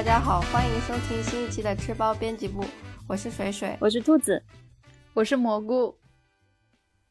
[0.00, 2.64] 大家好，欢迎收听新一期的吃包编辑部，
[3.06, 4.42] 我是水水，我是兔子，
[5.12, 5.98] 我是蘑菇。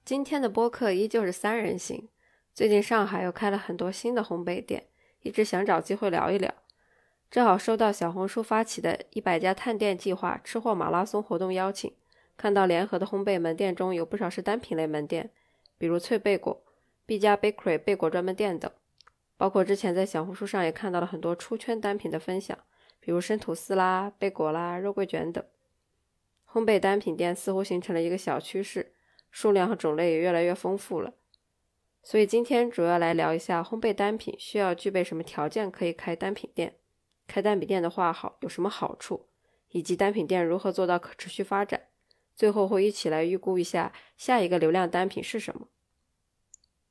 [0.04, 2.10] 今天的播客依旧是三人行。
[2.52, 4.88] 最近上海又开了很多新的烘焙店，
[5.22, 6.52] 一直想找机会聊一聊。
[7.30, 11.94] 正好收到小红书发起的一百家探店计划吃货马拉松活动邀请，
[12.36, 15.30] 看到联合的烘焙门店中有不少是单品类门店，
[15.78, 16.64] 比如脆贝果、
[17.06, 18.72] 毕加 Bakery 贝果专门店等。
[19.38, 22.58] 包括之前在小红书上也看到了很多出圈单品的分享，
[23.00, 25.44] 比如生吐司啦、贝果啦、肉桂卷等。
[26.52, 28.94] 烘焙单品店似乎形成了一个小趋势，
[29.30, 31.14] 数量和种类也越来越丰富了。
[32.02, 36.76] 所以今天主要来聊一下烘焙单品需要具备什么条件可以开单品店，
[37.28, 39.28] 开单品店的话好有什么好处，
[39.70, 41.88] 以及单品店如何做到可持续发展。
[42.36, 45.68] 最后会一起来预估一下下一个流量单品是什么。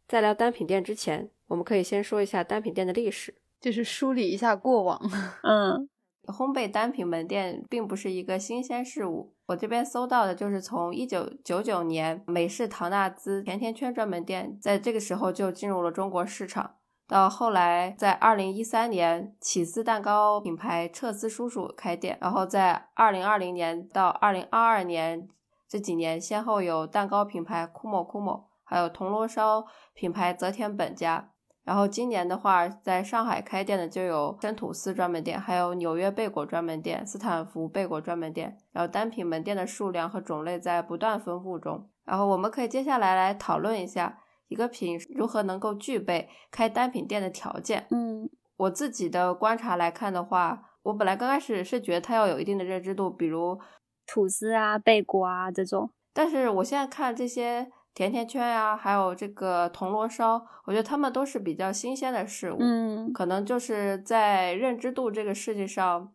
[0.06, 1.30] 在聊单品店之前。
[1.48, 5.00] 我们可以先说一下单品店的历史，就是梳理一下过往。
[5.42, 5.88] 嗯，
[6.32, 9.34] 烘焙单品门店并不是一个新鲜事物。
[9.46, 16.76] 我这边搜到的就是从一九九九年美式唐纳兹甜甜圈专门店，在这个时候就进入了中国市场。
[17.06, 25.26] 到后来，在二零一三年，起司蛋糕品牌彻斯叔叔开店，然后在二零二零年到二零二二年
[25.66, 31.30] 这几年，先后有蛋糕品牌 Kumo Kumo，还有铜锣烧品牌泽田本家。
[31.68, 38.56] 然后今年的话，在上海开店的就有真吐司专门店，还有纽约贝果专门店、斯坦福贝果专门店。
[38.72, 41.86] 然后单品门店的数量和种类在不断丰富中。
[42.06, 47.86] 然后我们可以接下来来讨论一下一个品如何能够具备开单品店的条件。
[47.90, 53.60] 嗯，我自己的观察来看的话，我本来刚开始是觉得它要有一定的认知度，比如
[54.06, 55.90] 吐司啊、贝果啊这种。
[56.14, 57.70] 但是我现在看这些。
[57.98, 66.12] 甜甜圈呀，还有这个铜锣烧，我觉得他们都是比较新鲜的事物，嗯，可能就是在认知度这个事情上，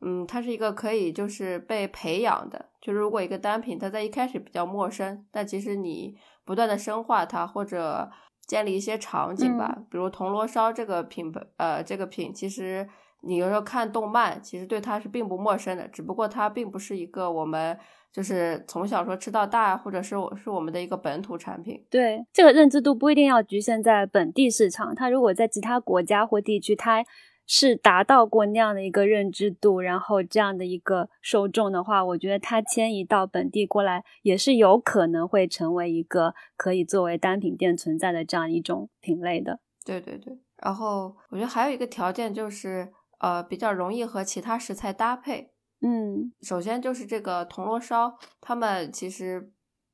[0.00, 2.70] 嗯，它是一个可以就是被培养的。
[2.80, 6.16] 就是如果一个单品它在一开始比较陌生，但其实你
[6.46, 8.10] 不断的深化它或者
[8.46, 12.88] 建立一些场景吧，比如铜锣烧这个品牌，呃，这个品其实
[13.22, 17.78] 你有时候看动漫，其实对它是并不陌生的，只不过它并不是一个我们。
[18.12, 21.86] 就是从小说吃到大，或者是我是我们的一个本土产品。
[21.88, 27.04] 对这个认知度不一定要局限在本地市场，它如果在其他国家或地区，它
[27.46, 39.60] 是达到过那样的一个认知度，然后这样的一个受众的话，我觉得它迁移到本地过来，也是有可能会成为一个可以作为单品店存在的这样一种品类的。
[39.84, 45.52] 对对对，然后我觉得还有一个条件就是，呃，比较容易和其他食材搭配。
[45.82, 49.52] 嗯，首先就是这个铜锣烧，他们其实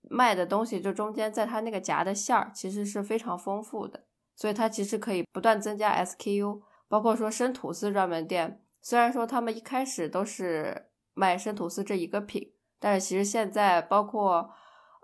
[0.09, 4.05] 卖的东西就中间在它那个夹的馅儿其实是非常丰富的，
[4.35, 6.61] 所以它其实可以不断增加 SKU。
[6.89, 14.51] 包括说生吐司专门店，虽然说他们一开始都是卖生吐司这一个品，但是其实现在包括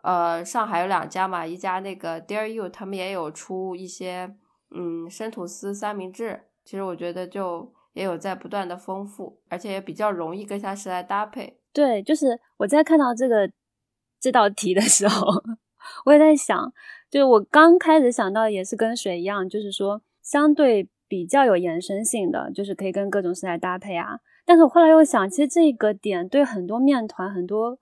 [0.05, 4.37] 呃上海有两家嘛，一家那个 Dare You，他们也有出一些
[4.71, 6.49] 嗯生吐司三明治。
[6.65, 7.72] 其实我觉得就。
[7.92, 11.58] 也有在不断的丰富，而且也比较容易跟下时代搭配。
[11.72, 13.50] 对，就是我在看到这个
[14.20, 15.26] 这道题的时候，
[16.06, 16.72] 我也在想，
[17.10, 24.20] 就是我刚开始想到也是跟水一样，就是说相对比较有延伸性的，就是可以跟各种食材搭配啊。
[24.44, 27.78] 但是我后来又想，其实这个点对很多面团、很多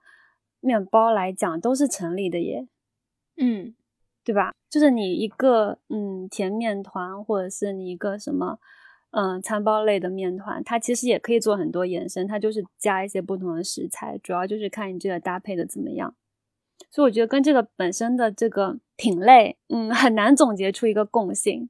[0.59, 2.67] 面包来讲都是成立的耶。
[3.37, 3.73] 嗯，
[4.23, 4.53] 对吧？
[4.69, 8.59] 就是你一个嗯甜面团，或者是你一个什么。
[9.13, 16.15] 嗯，餐包类的面团，它其实也可以做很多延伸，它就是加一些不同的食材，主要就是看你这个搭配的怎么样。
[16.89, 21.69] 所以我觉得跟这个本身的这个品类，嗯，很难总结出一个共性。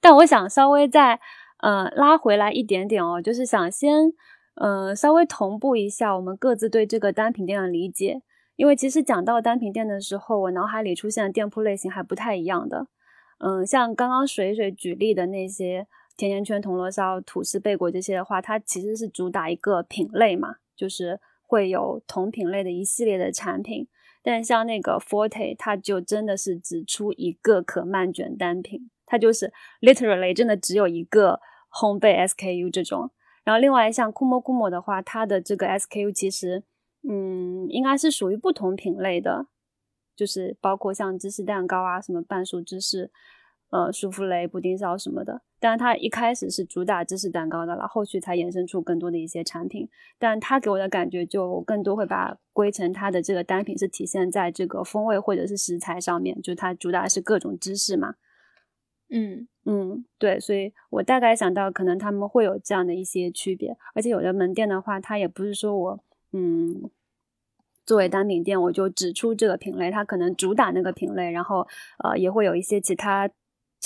[0.00, 1.20] 但我想稍微再
[1.58, 4.14] 呃拉回来一点点哦，就是想先
[4.54, 8.22] 嗯稍微同步一下我们各自对这个单品店的理解，
[8.56, 12.86] 因为其实讲到单品店的时候，我脑海里出现的店铺类型还不太一样的。
[13.40, 15.86] 嗯，像刚刚水水举例的那些。
[16.16, 23.86] 甜甜圈、铜锣烧、吐司、贝果这些的话，它其实是主打一个品类嘛，就是会有同品类的一系列的产品。
[24.22, 31.40] 但像那个 Forte，它就真的是只出一个可慢卷单品，它就是 literally 真的只有一个
[31.70, 33.10] 烘焙 SKU 这种。
[33.44, 36.64] 然后另外像 Kumo Kumo 的话，它的这个 SKU 其实，
[37.08, 39.46] 嗯，应该是属于不同品类的，
[40.16, 43.12] 就是包括像芝士蛋糕啊，什么半熟芝士。
[43.70, 49.88] 呃，舒芙蕾、布丁烧什么的，但是它一开始是主打芝士蛋糕的了，后续才衍生出更多的一些产品。
[50.18, 58.14] 但它给我的感觉就更多会把归成它的这个单品是体现在这个风味或者是食材上面，就它主打是各种芝士嘛。
[59.10, 66.00] 嗯嗯，对，所以我大概想到可能他们会有这样的一些区别，而且有的门店的话，它也不是说我
[66.32, 66.88] 嗯。
[67.84, 71.64] 作为单品店，我就只出这个品类，它可能主打那个品类，然后
[72.02, 73.30] 呃也会有一些其他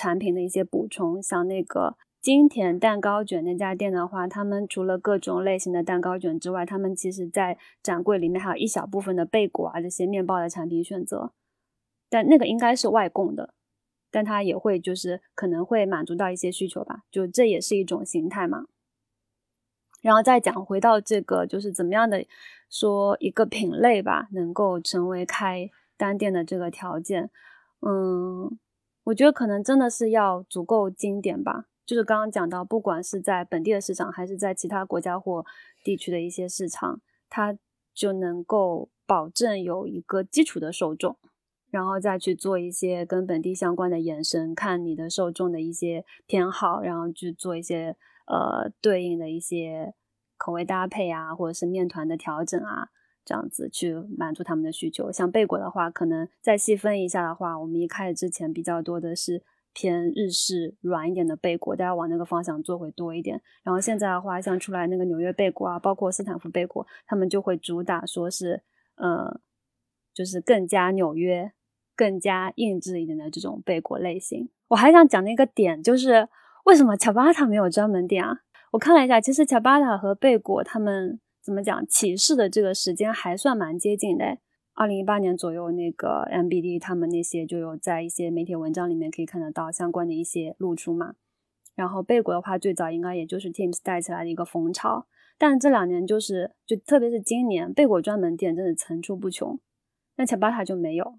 [0.00, 11.32] 产品的一些补充，像那个金田蛋糕卷那家店的话，他们除了各种类型的蛋糕卷之外，他们其实在展柜里面还有一小部分的贝果啊这些面包的产品选择，
[12.08, 13.52] 但那个应该是外供的，
[14.10, 18.64] 但它也会就是可能会满足到一些需求吧，就这也是一种形态嘛。
[20.00, 22.24] 然后再讲回到这个就是怎么样的。
[22.72, 27.28] 说一个品类吧，能够成为开单店的这个条件，
[27.80, 28.56] 嗯，
[29.04, 31.66] 我觉得可能真的是要足够经典吧。
[31.84, 35.44] 就是刚刚讲到，不管是在本地的市场，还是在其他国家或
[35.82, 37.56] 地区的一些市场，它
[37.92, 41.16] 就能够保证有一个基础的受众，
[41.70, 49.94] 然后再去做一些跟本地相关的延伸，看你的受众的一些偏好，然后去做一些呃对应的一些。
[50.42, 52.88] 口味搭配啊，或者是面团的调整啊，
[53.24, 55.10] 这样子去满足他们的需求。
[55.12, 63.40] 像贝果的话，可能再细分一下的话，我们一开始之前比较多的是偏日式软一点的贝果，大家往那个方向做会多一点。
[63.62, 68.62] 然后现在的话，像出来那个纽约贝果啊，包括斯坦福贝果，他们就会主打说是，
[68.96, 69.40] 呃，
[70.12, 71.52] 就是更加纽约、
[71.94, 74.48] 更加硬质一点的这种贝果类型。
[74.68, 76.28] 我还想讲的一个点就是，
[76.64, 78.40] 为什么乔巴塔没有专门店啊？
[78.72, 84.38] 我看了一下，其实乔巴塔和贝果他们怎么讲起势的这个时间还算蛮接近的。
[84.74, 91.14] 二零一八年左右，那个 MBD 他们那些就有在一些媒体文章里面可以看得到相关的一些露出嘛。
[91.74, 99.58] 然后贝果的话，最早应该也就是 Teams 带起来的一个风潮，但这两年就是就特别是今年，贝果专门店真的层出不穷，
[100.14, 101.18] 那乔巴塔就没有。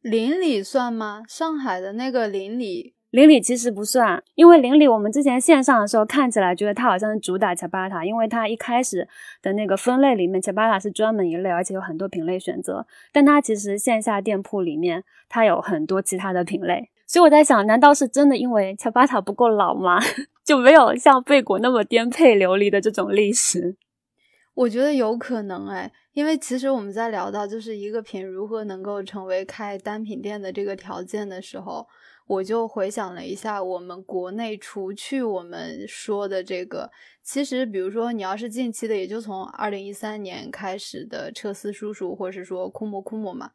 [0.00, 1.24] 邻里算吗？
[1.28, 2.94] 上海的那个邻里。
[3.10, 9.08] 邻里其实不算，因为邻里我们之前线上的时候看起来觉得它好像是主打恰巴塔，因为它一开始
[9.40, 12.86] 的那个分类里面恰巴塔是专门一类，而且有很多品类选择。
[13.10, 19.98] 但它其实线下店铺里面它有很多其他的品类，所以我在想，难道是真的因为恰巴塔不够老吗？
[20.44, 23.76] 就没有像贝果那么颠沛流离的这种历史？
[24.52, 31.86] 我觉得有可能哎，因为其实我们在聊到就是一个品如何能够成为开单品店的这个条件的时候。
[32.28, 36.90] 我就回想了一下，我们国内除去我们说的这个，
[37.22, 43.52] 其实比如说你要是近期的，也就从二零一三年开始的彻斯叔叔，或者是说库莫库莫嘛，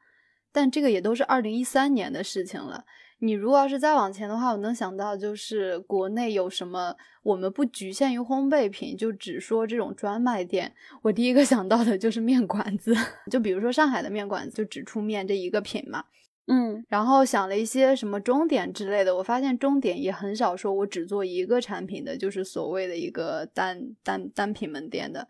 [0.52, 2.84] 但这个也都是二零一三年的事情了。
[3.20, 10.74] 你如果要是再往前的话，我能想到就是国内有什么，我们不局限于烘焙品，就只说这种专卖店，
[11.04, 12.94] 我第一个想到的就是面馆子，
[13.32, 16.04] 就比如说上海的面馆子，就只出面这一个品嘛。
[16.46, 25.30] 嗯，然后想了一些什么终点之类的，我发现终点也很少说我只做一个产品的，就是所谓的一个单单单品门店的。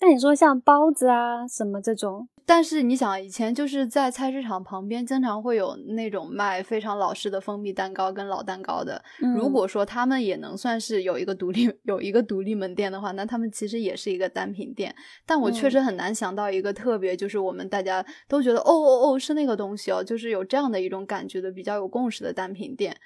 [0.00, 2.28] 那你说像包子啊什么这种？
[2.50, 9.04] 但是你想，以前就是在菜市场旁边，经常会有那种卖非常老式的蜂蜜蛋糕跟老蛋糕的。
[9.36, 14.94] 如果说他们也能算是有一个独立 有一个独立门店的话，那他们其实也是一个单品店。
[15.26, 22.96] 但我确实很难想到一个特别，就是我们大家都觉得哦哦哦是那个东西哦，就是有这样的一种感觉的比较有共识的单品店。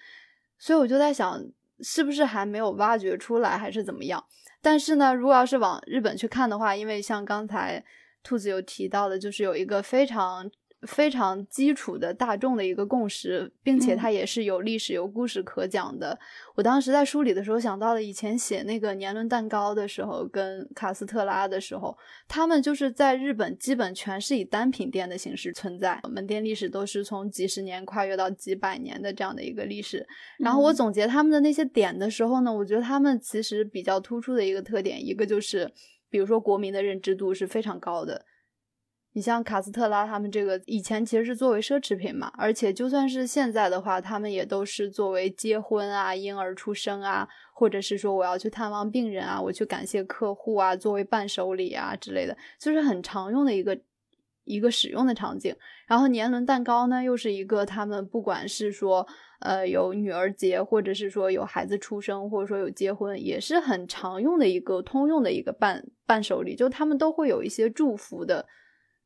[0.57, 1.45] 所以我就在想，
[1.81, 4.25] 是不是还没有挖掘出来，还是怎么样？
[4.63, 7.85] 但是呢，如果要是往日本去看的话，因为像刚才。
[8.23, 10.51] 兔子有提到的，就是有一个非常
[10.87, 16.19] 非常基础的大众的一个共识，并且它也是有历史、有故事可讲的。
[16.57, 30.05] 我当时在梳理的时候想到了以前写那个年轮蛋糕的时候，跟卡斯特拉的时候，他们就是在日本基本全是以单品店的形式存在，门店历史都是从几十年跨越到几百年的这样的一个历史。
[30.41, 35.73] 然后我总结他们的那些点的时候呢，我觉得他们其实比较突出的一个特点，一个就是。
[36.13, 38.27] 比如说，国民的认知度是非常高的。
[39.15, 53.79] 你像卡斯特拉他们这个，以前其实是作为奢侈品嘛，而且就算是现在的话，他们也都是作为结婚啊、婴儿出生啊，或者是说我要去探望病人啊，我去感谢客户啊，作为伴手礼啊之类的，就是很常用的一个。
[54.45, 55.55] 一个使用的场景，
[55.87, 59.07] 然后年轮蛋糕呢，又是一个他们不管是说，
[59.43, 68.47] 呃，有女儿节，或者是说有孩子出生，或者说有结婚，也是很常用的一个通用的一个伴伴手礼，就他们都会有一些祝福的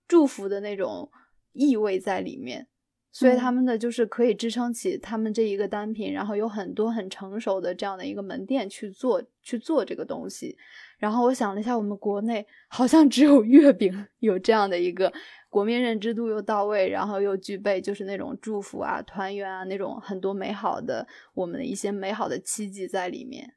[0.06, 1.10] 祝福的那种
[1.52, 2.66] 意味在里面，
[3.10, 10.56] 所以他们的就是可以支撑起他们这一个单品，然后有很多很成熟的这样的一个门店去做去做这个东西。
[10.98, 15.10] 然后我想了一下，我们国内好像只有月饼 有这样的一个。
[15.56, 23.54] 国民认知度又到位，然后又具备就是那种祝福啊、团圆啊那种很多美好的我们的一些美好的期冀在里面。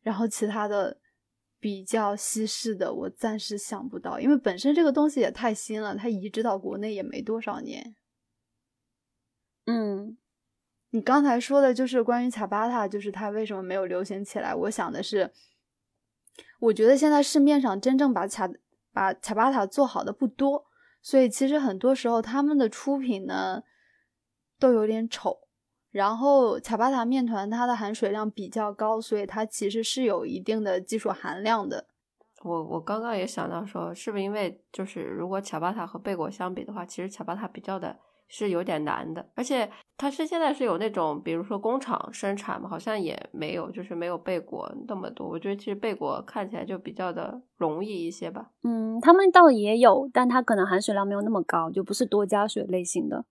[0.00, 0.96] 然后其他的
[1.60, 7.94] 比较稀释的，我暂时想不到，因为本身这个东西也太新了，它移植到国内也没多少年。
[9.66, 10.16] 嗯，
[10.88, 14.54] 你刚才说的就是关于卡巴塔，就是它为什么没有流行起来？
[14.54, 15.30] 我想的是，
[16.60, 18.48] 我觉得现在市面上真正把卡
[18.94, 20.64] 把卡巴塔做好的不多，
[21.04, 23.62] 所以其实很多时候他们的出品呢
[24.58, 25.40] 都有点丑。
[25.90, 31.86] 然后卡巴塔面团它的含水量比较高，所以它其实是有一定的技术含量的。
[32.42, 38.00] 我我刚刚也想到说，是不是因为就是如果卡巴塔和贝果相比的话，其实卡巴塔比较的。
[38.28, 45.28] 是有点难的，而且它是现在是有那种，比如说工厂生产嘛，好像也没有，就是没有贝果那么多。
[45.28, 48.50] 我觉得其实贝果看起来就比较的容易一些吧。
[48.62, 53.24] 嗯，他们倒也有，但它可能含水量没有那么高，就不是多加水类型的。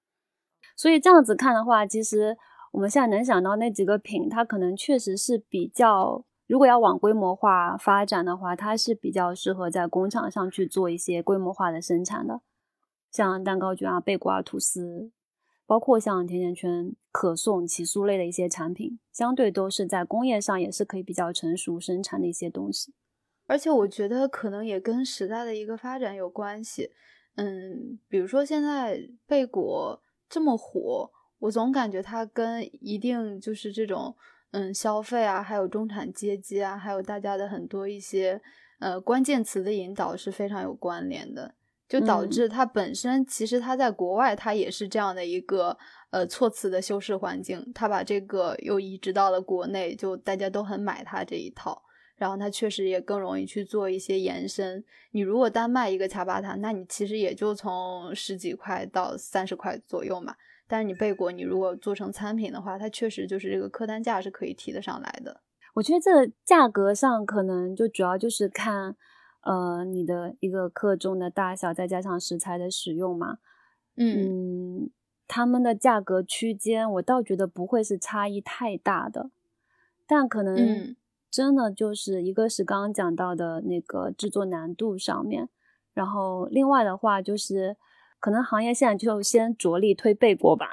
[0.76, 2.38] 所以这样子看的话，其实
[2.72, 12.42] 我们现在能想到那几个品，它可能确实是比较，如果要往规模化发展的话，它是比较适合在工厂上去做一些规模化的生产的。
[13.14, 15.12] 像蛋糕卷啊、贝果啊、吐司，
[15.68, 22.96] 包括像甜甜圈、可颂、起酥类的一些产品，相对都是在工业上也是可以比较成熟生产的一些东西。
[23.46, 26.90] 而且我觉得可能也跟时代的一个发展有关系。
[27.36, 34.16] 嗯，比如说现在贝果这么火，我总感觉它跟一定就是这种
[34.52, 38.42] 嗯消费啊，还有中产阶级啊，还有大家的很多一些
[38.80, 41.54] 呃关键词的引导是非常有关联的。
[41.94, 45.78] 就导致它本身其实它在国外它也是这样的一个
[46.10, 51.84] 呃措辞的修饰环境，它把这个又移植到了国内，就大家都很买它这一套，
[52.16, 54.84] 然后它确实也更容易去做一些延伸。
[55.12, 60.34] 你如果单卖一个恰巴塔，那你其实也就从十几块到三十块左右嘛。
[60.68, 65.42] 但是你贝果，你如果做成餐品的话，它确实就是这个客单价是可以提得上来的。
[65.76, 68.96] 我觉得这个价格上可能就主要就是看。
[69.44, 73.40] 呃，你的一个克重的大小，再加上食材的使用嘛，
[73.98, 74.90] 嗯，
[75.28, 79.32] 他们的价格区间，我倒觉得不会是差异太大的，
[80.08, 80.96] 但可能
[81.30, 85.50] 真的就是一个是刚刚讲到的那个制作难度上面，
[85.94, 87.76] 然后另外的话就是
[88.22, 90.70] 可能行业现在就先着力推贝果吧，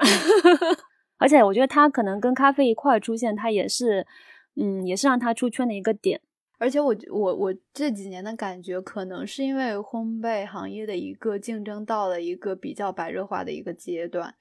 [1.19, 4.07] 而且我觉得它可能跟咖啡一块出现，它也是，
[4.55, 6.21] 嗯，也是让它出圈的一个点。
[6.61, 14.35] 而且我我我这几年的感觉，可能是因为烘焙行业的一个竞争到了一个比较白热化的一个阶段，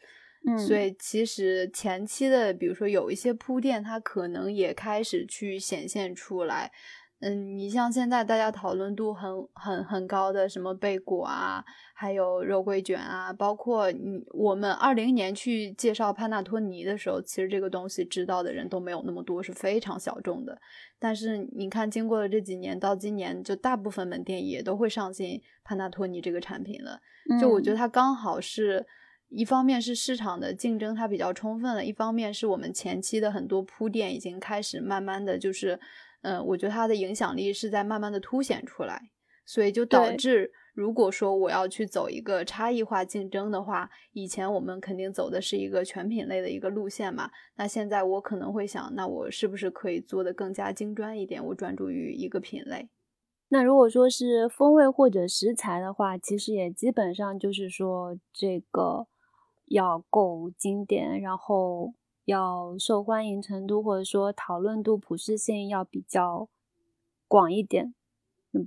[0.45, 6.69] 嗯，所以其实前期的，比如说有一些铺垫，它可能也开始去显现出来。
[7.21, 11.61] 嗯，你像现在大家讨论度很很很高的什么贝果啊，
[11.93, 20.57] 还有肉桂卷啊，包括你我们二零年去介绍潘纳托尼的时候，其实这个东西知道的人都没有那么多，是非常小众的。
[20.97, 27.01] 但是你看，经过了这几年，到今年就大部分门店也都会上新潘纳托尼这个产品了。
[27.41, 28.87] 就我觉得它刚好是
[29.27, 35.77] 一方面是市场的竞争它比较充分了，一方面是我们前期的很多铺垫已经开始慢慢的就是。
[36.21, 39.09] 嗯，我觉得它的影响力是在慢慢的凸显出来，
[39.45, 52.89] 所以就导致，如果说我要去走一个差异化竞争的话，以前我们肯定走的是一个全品类的一个路线嘛，那现在我可能会想，那我是不是可以做的更加精专一点，我专注于一个品类？
[53.47, 59.07] 那如果说是风味或者食材的话，其实也基本上就是说这个
[59.67, 61.93] 要够经典，然后。
[62.29, 66.47] 要受欢迎程度或者说讨论度、普适性要比较
[67.27, 67.95] 广一点。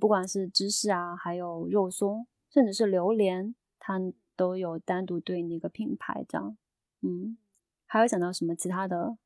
[0.01, 4.01] 不管是芝士啊，还有肉松，甚至是榴莲，它
[4.35, 6.25] 都有单独对应的一个品牌。
[6.29, 6.57] 这样，
[7.03, 7.37] 嗯，
[7.87, 9.17] 还有想到什么其他的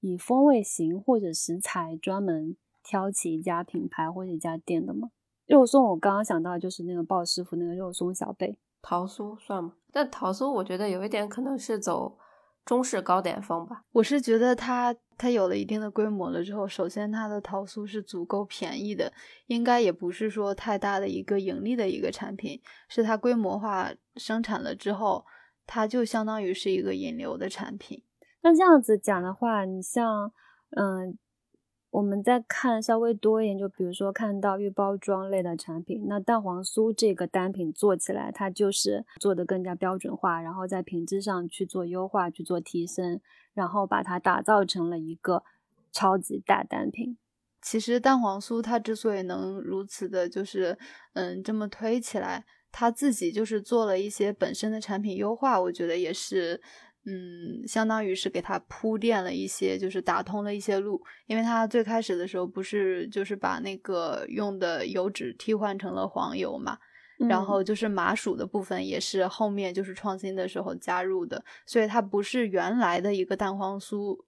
[0.00, 5.10] 以风味型或者食材专门挑起一家品牌或者一家店的吗？
[5.46, 9.74] 肉松，我刚刚想到就是那个鲍师傅那个肉松小贝，桃酥算吗？
[9.90, 12.18] 但桃酥我觉得有一点可能是走。
[12.66, 19.10] 中式糕点风吧，我是觉得它它有了一定的规模了之后，首先它的桃酥是足够便宜的，
[19.46, 25.24] 应该也不是说太大的一个盈利的一个产品，是它规模化生产了之后，
[25.66, 28.02] 它就相当于是一个引流的产品。
[28.42, 30.30] 那这样子讲的话，你像
[30.76, 31.16] 嗯。
[31.96, 43.18] 我们再看稍微多一点，就比如说看到预包装类的产品，那蛋黄酥这个单品做起来，它就是做的更加标准化，然后在品质上去做优化、去做提升，
[43.54, 45.42] 然后把它打造成了一个
[45.90, 47.16] 超级大单品。
[47.62, 50.76] 其实蛋黄酥它之所以能如此的，就是
[51.14, 52.44] 嗯这么推起来。
[52.70, 56.60] 它自己就是做了一些本身的产品优化，我觉得也是，
[57.06, 61.00] 嗯，相当于是给他铺垫了一些，就是打通了一些路。
[61.26, 66.76] 因为他最开始的时候不是就是把那个用的油脂替换成了黄油嘛，
[67.28, 74.18] 然后就是麻薯的部分也是后面就是创新的时候加入的，所以它不是原来的一个蛋黄酥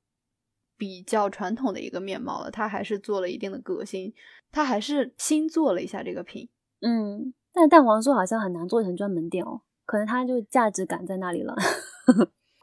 [0.76, 4.14] 比较传统的一个面貌了，它还是做了一定的革新，
[4.52, 6.48] 它还是新做了一下这个品，
[6.80, 7.34] 嗯。
[7.52, 11.56] 但蛋黄酥好像很难做成专门店哦，可能它就价值感在那里了，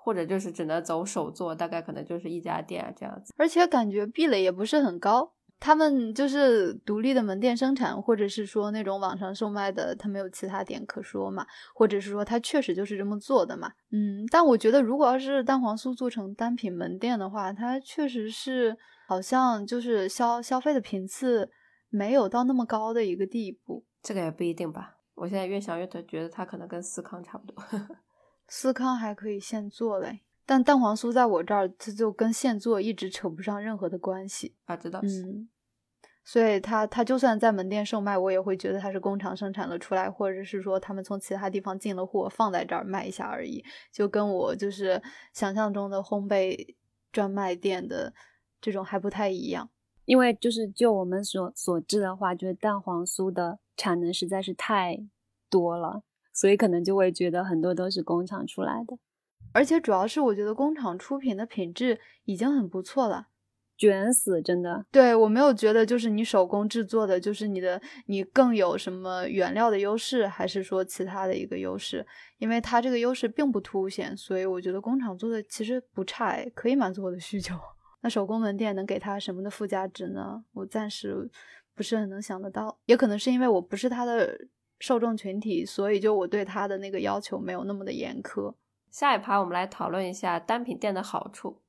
[0.05, 3.33] 或者就是只能走手做，大概可能就是一家店这样子。
[3.37, 11.43] 而且感觉壁垒也不是很高，他们就是独立的门店生产，或者是说那种网上售卖的，他没有其他点可说嘛，
[11.73, 13.71] 或者是说他确实就是这么做的嘛。
[13.91, 21.49] 嗯，但我觉得如果要是蛋黄酥做成单品门店的话，它确实是好像就是消消费的频次
[21.89, 23.83] 没有到那么高的一个地步。
[24.03, 27.55] 这个也不一定吧，我现在越想越觉得它可能跟思康差不多。
[28.47, 35.49] 思康还可以现做嘞，但蛋黄酥在我这儿，它就跟现做一直扯不上任何的关系啊，知道嗯，
[36.23, 45.01] 所以它它就算在门店售卖，我也会觉得它是工厂生产了出来，或者是说他们从其他地方进了货放在这儿卖一下而已，就跟我就是
[45.33, 46.75] 想象中的烘焙
[47.11, 48.13] 专卖店的
[48.61, 49.69] 这种还不太一样。
[50.05, 53.59] 因为就是就我们所所知的话，就是蛋黄酥的。
[53.77, 55.05] 产能实在是太
[55.49, 56.01] 多了，
[56.35, 58.97] 所以可能就会觉得很多都是工厂出来的，
[59.53, 63.29] 而且主要是我觉得工厂出品的品质已经很不错了，
[63.77, 64.85] 卷死真的。
[64.91, 72.05] 对我没有觉得就是你手工制作的，就是你的你更有什么原料的优势，还是说其他的一个优势？
[72.37, 77.55] 因为它这个优势并不凸显，所以我觉得工厂做的其实不差，可以满足我的需求。
[78.03, 80.43] 那手工门店能给它什么的附加值呢？
[80.51, 81.31] 我暂时。
[81.77, 84.33] 不是很能想得到，也可能是因为我不是他的
[84.79, 88.53] 受众群体，所以就我对他的那个要求没有那么的严苛。
[88.91, 91.61] 下一趴我们来讨论一下单品店的好处。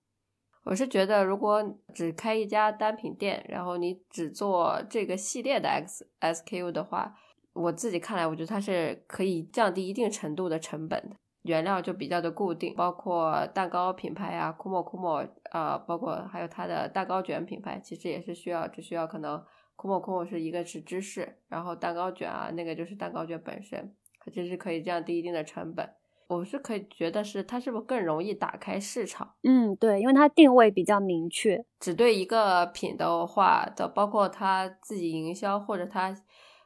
[0.64, 1.62] 我是觉得，如果
[1.94, 7.14] 只开一家单品店，然后你只做这个系列的 X SKU 的话，
[7.52, 11.16] 我自己看来，我觉得它是可以降低一定程度的成本的。
[11.42, 19.40] 原料就比较的固定，包括蛋糕品牌啊，Kumo Kumo，呃，包括还有它的蛋糕卷品牌，其实也是需要，只需要可能。
[19.86, 25.88] 库莫库莫是一个是芝士，然后蛋糕卷啊，那个就是蛋糕卷本身，它其实可以降低一定的成本。
[26.28, 29.34] 我是可以觉得是它是不是更容易打开市场？
[29.44, 36.12] 嗯，对，因为它定位比较明确，只对一个品的话的，包括它自己营销或者它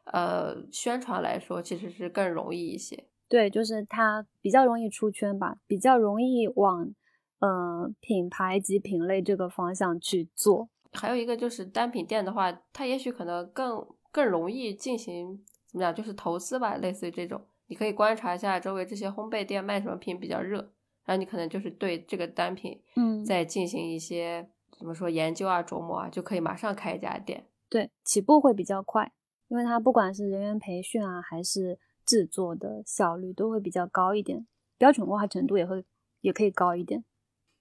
[0.05, 3.05] 呃宣传来说，其实是更容易一些。
[3.29, 6.95] 对，就是它比较容易出圈吧，比较容易往
[7.41, 10.71] 呃品牌及品类这个方向去做。
[10.93, 20.59] 还有一个就是单品店的话，它也许可能更更容易进行怎么讲，就是投资吧，类似于这种，你可以观察一下周围这些烘焙店卖什么品比较热，
[21.05, 27.47] 然后你可能就是对这个单品，嗯，再进行一些怎么说研究啊、琢磨啊，就可以马上开一家店。
[27.69, 29.13] 对，起步会比较快，
[29.49, 34.45] 因为它不管是人员培训啊，还是制作的效率都会比较高一点，
[34.77, 35.85] 标准化程度也会
[36.21, 37.05] 也可以高一点。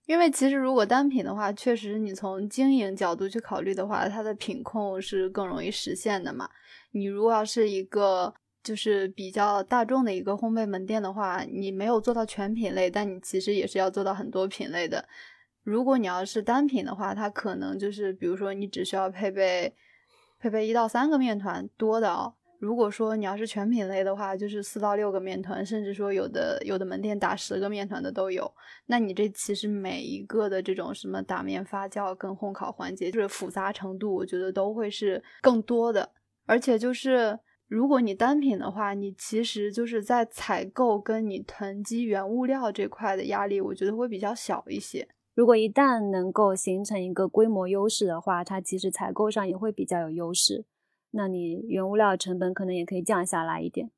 [0.10, 6.50] 因为其实如果单品的话，确实你从经营角度去考虑的话，它的品控是更容易实现的嘛。
[6.94, 15.08] 你如果要是一个就是比较大众的一个烘焙门店的话，你没有做到全品类，但你其实也是要做到很多品类的。
[15.62, 19.72] 如果你要是单品的话，它可能就是比如说你只需要配备
[20.40, 22.34] 配备一到三个面团多的哦。
[22.60, 28.52] 如果说你要是全品类的话，就是四到六个面团，甚至说有的有的门店打十个面团的都有。
[28.86, 36.12] 那你这其实每一个的这种什么打面、发酵跟烘烤环节，就是复杂程度，我觉得都会是更多的。
[36.46, 45.08] 而且就是如果你单品的话，你其实就是在采购跟你囤积原物料这块的压力，我觉得会比较小一些。
[45.34, 50.66] 如果一旦能够形成一个规模优势的话，它其实采购上也会比较有优势。
[51.12, 53.92] 那你原物料成本可能也可以降下来一点，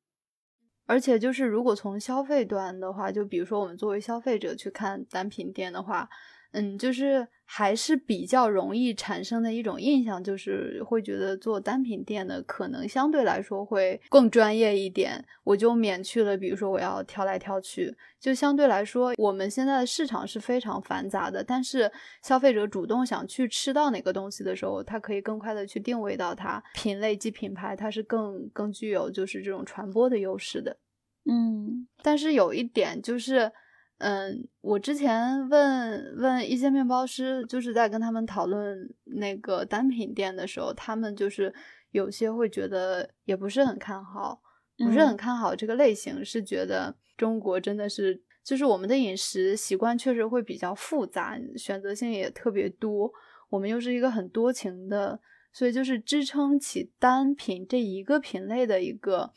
[0.86, 6.08] 而且就是如果从消费端的话，就比如说我们作为消费者去看单品店的话。
[6.54, 30.74] 嗯，就是还是比较容易产生的一种印象，就是会觉得做单品店的可能相对来说会更专业一点，我就免去了，比如说我要挑来挑去，就相对来说，我们现在的市场是非常繁杂的，但是消费者主动想去吃到哪个东西的时候，他可以更快的去定位到它品类及品牌，它是更更具有就是这种传播的优势的。
[31.30, 33.52] 嗯，但是有一点就是。
[34.02, 41.54] 嗯，我之前问问一些面包师，就是在跟他们讨论那个单品店的时候，他们就是
[41.92, 44.42] 有些会觉得也不是很看好，
[44.76, 53.12] 不是很看好这个类型，是觉得中国真的是就是我们的饮食习惯确实会比较复杂，选择性也特别多，
[53.50, 55.20] 我们又是一个很多情的，
[55.52, 59.32] 所以就是支撑起单品这一个品类的一个。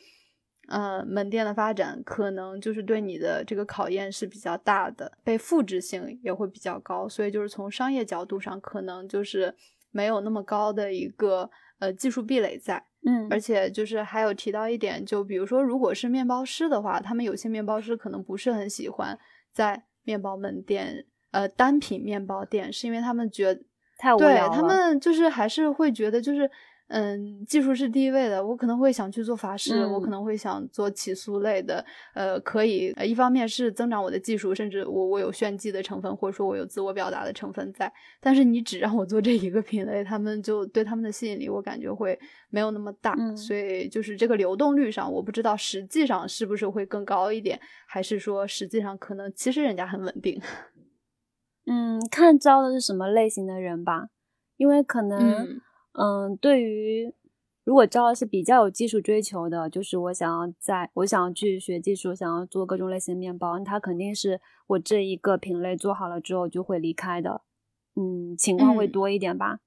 [0.68, 9.54] 呃，门店的发展可能就是对你的这个考验是比较大的，被复制性也会比较高，所以就是从商业角度上，可能就是
[9.92, 11.48] 没有那么高的一个
[11.78, 12.84] 呃技术壁垒在。
[13.06, 19.16] 嗯，而且就是还有提到一点，就比如说，如果是面包师的话，他们有些面包师可能不是很喜欢
[19.52, 23.62] 在面包门店，呃，单品面包店，是因为他们觉得
[23.98, 26.50] 太无聊了，他们就是还是会觉得就是。
[26.88, 28.44] 嗯，技术是第一位的。
[28.46, 31.84] 我可能会想去做法式，我可能会想做起诉类的。
[32.14, 37.92] 呃，可以，一方面是增长我的技术，甚至我我有炫技的成分，或者说我有自我表达的成分在。
[38.20, 42.16] 但是你只让我做这一个品类，他们就对他们的吸引力，我感觉会
[42.50, 43.16] 没有那么大。
[43.34, 50.40] 所以就是这个流动率上，我不知道实际上是不是会更高一点，还是说实际上可能其实人家很稳定。
[51.66, 54.06] 嗯，看招的是什么类型的人吧，
[54.56, 55.18] 因为可能。
[55.18, 55.60] 嗯，
[56.40, 57.12] 对于
[57.64, 67.42] 如果招的是比较有技术追求的，就是我想要在我想要去学技术，想要做各种类型的面包，他肯定是我这一个品类做好了之后就会离开的。
[67.96, 69.60] 嗯，情况会多一点吧。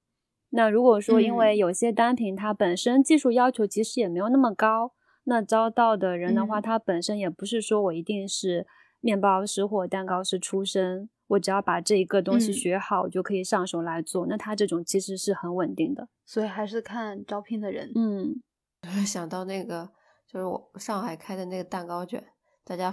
[0.50, 4.92] 那如果说因为有些单品它本身技术要求其实也没有那么高，
[5.24, 8.66] 那招到的人的话，他本身也不是说我一定是
[9.00, 11.08] 面包师或蛋糕师出身。
[11.28, 14.26] 我只要把这一个东西学好，就可以上手来做。
[14.26, 17.92] 那他这种其实是很稳定的，所以还是看招聘的人。
[17.94, 18.42] 嗯，
[19.06, 19.88] 想到那个
[20.26, 22.20] 就是我上海开的那个蛋糕卷，
[22.64, 22.92] 大家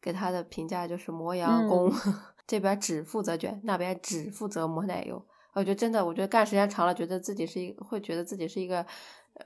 [0.00, 1.92] 给他的评价就是磨洋工，
[2.46, 5.26] 这边只负责卷，那边只负责抹奶油。
[5.54, 8.86] 我觉得真的，我觉得干时间长了，觉得自己是一会觉得自己是一个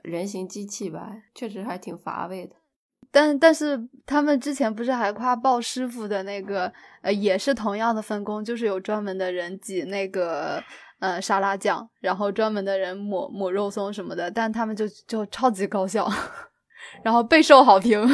[0.03, 2.55] 人形机器吧，确实还挺乏味的。
[3.11, 10.61] 但但是他们之前不是还夸鲍师傅的那个呃也是同样的分工，就是有专门的人挤那个
[10.99, 16.07] 呃沙拉酱，然后专门的人抹抹肉松什么的，但他们就就超级高效，
[17.03, 18.05] 然后备受好评。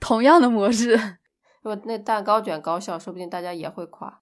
[0.00, 0.94] 同样的模式，
[1.62, 4.20] 如果那蛋糕卷高效，说不定大家也会夸。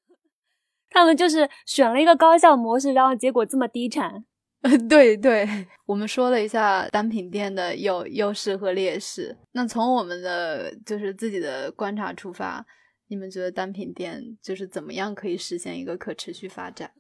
[0.91, 4.25] 他们就是选了一个高效模式，然后结果这么低产。
[4.63, 5.49] 呃 对对，
[5.87, 9.37] 我们说了一下单品店的优优势和劣势。
[9.53, 12.67] 那从我们的就是自己的观察出发，
[13.09, 16.91] 你们觉得单品店就是怎么样可以实现一个可持续发展？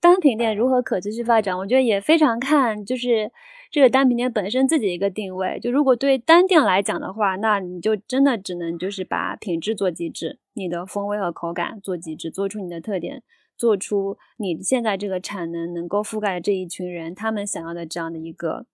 [0.00, 1.56] 单品店如何可持续发展？
[1.58, 3.30] 我觉得也非常看就是
[3.70, 5.60] 这个单品店本身自己一个定位。
[5.60, 13.22] 就如果对单店来讲的话，那你就真的只能就是把品质做极致，你的风味和口感做极致，做出你的特点。
[13.60, 18.64] 做出你现在这个产能能够覆盖这一群人他们想要的这样的一个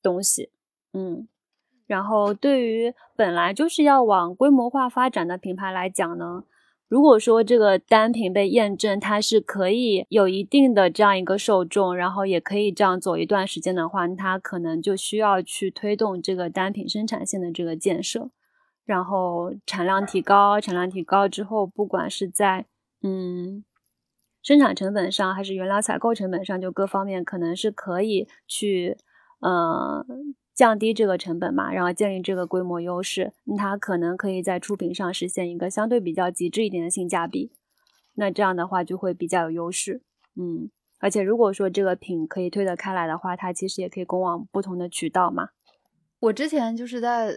[0.00, 0.50] 东西，
[0.92, 1.26] 嗯，
[1.88, 6.44] 然后对于本来就是要往规模化发展的品牌来讲呢，
[6.86, 18.30] 如果说这个单品被验证它是可以有一定的这样一个受众，然后也可以这样走一段时间的话，它可能就需要去推动这个单品生产线的这个建设，
[18.84, 22.66] 然后产量提高，产量提高之后，不管是在
[23.02, 23.64] 嗯。
[24.42, 28.96] 生产成本上还是原料采购成本上，就各方面可能是可以去，
[29.40, 30.04] 呃，
[30.54, 37.52] 降低这个成本嘛，然后建立这个规模优势，那它可能可以在出品上实现一个相对比较极致一点的性价比，
[38.14, 40.02] 那这样的话就会比较有优势，
[40.36, 45.50] 嗯，而且如果说这个品可以推得开来的话，它其实也可以供往不同的渠道嘛。
[46.20, 47.34] 我之前就是在。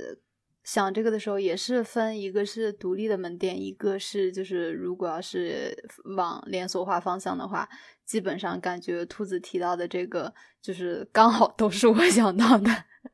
[0.64, 5.76] 想这个的时候也是分，一个是独立的门店，一个是就是如果要是
[6.16, 7.68] 往连锁化方向的话，
[8.06, 12.70] 基本上感觉兔子提到的这个就是刚好都是我 想到的。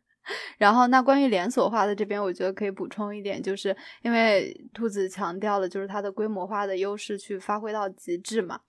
[0.60, 8.60] 然后那关于连锁化的这边，我觉得可以补充一点，就是因为兔子强调的就是它的规模化的优势去发挥到极致嘛。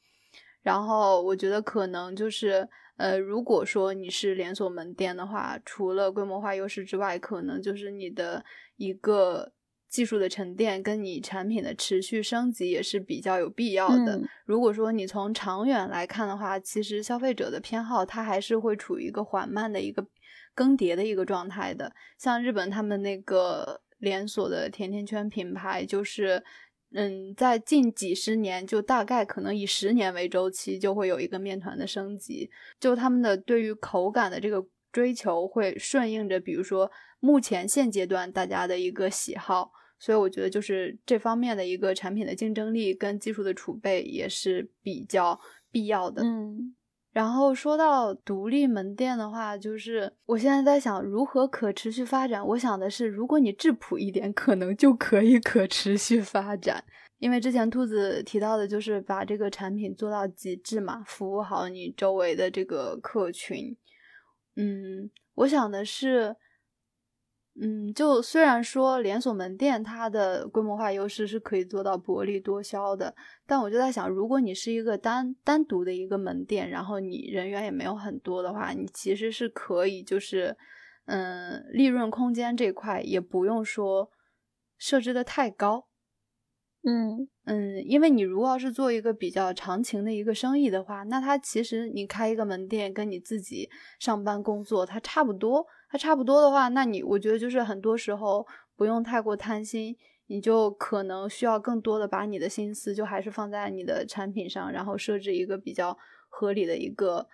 [0.63, 2.69] 然后我觉得可能就是。
[3.01, 8.45] 呃，如果说你是连锁门店的话，除了规模化优势之外，可能就是你的
[8.77, 9.53] 一个
[9.89, 14.21] 技术的沉淀，跟你产品的持续升级也是比较有必要的。
[14.45, 20.07] 如果说你从长远来看的话，其实消费者的偏好它还是会处于一个缓慢的一个
[20.55, 21.91] 更迭的一个状态的。
[22.19, 26.45] 像日本他们那个连锁的甜甜圈品牌，就是。
[26.93, 32.51] 嗯，在近几十年，就大概可能以十年为周期，就会有一个面团的升级。
[32.79, 39.73] 就他们的对于口感的这个追求，会顺应着，比如说目前现阶段大家的一个喜好。
[40.03, 45.39] 所以我觉得，就是这方面的一个产品的竞争力跟技术的储备也是比较
[45.71, 46.23] 必要的。
[46.23, 46.75] 嗯，
[47.13, 52.47] 然后说到独立门店的话，就是我现在在想如何可持续发展。
[52.47, 56.85] 我想的是，如果你质朴一点，可能就可以可持续发展。
[57.19, 63.77] 因为之前兔子提到的就是把这个产品做到极致嘛，服务好你周围的这个客群。
[64.57, 66.37] 嗯，我想的是。
[67.61, 80.57] 嗯，就虽然说连锁门店它的规模化优势是可以做到薄利多销的，但我就在想，如果你是一个单单独的一个门店，然后你人员也没有很多的话，你其实是可以就是，
[81.07, 84.11] 嗯，利润空间这块也不用说
[84.79, 85.89] 设置的太高。
[86.83, 95.67] 嗯嗯，因为你如果要是做一个比较长情的一个生意的话，那它其实你开一个门店跟你自己上班工作它差不多。
[95.91, 99.97] 它差不多的话，那你我觉得就是很多时候不用太过贪心，
[100.29, 105.99] 你就可能需要更多的把你的心思就还是放在你的产品上，然后设置一个比较
[106.29, 107.27] 合理的一个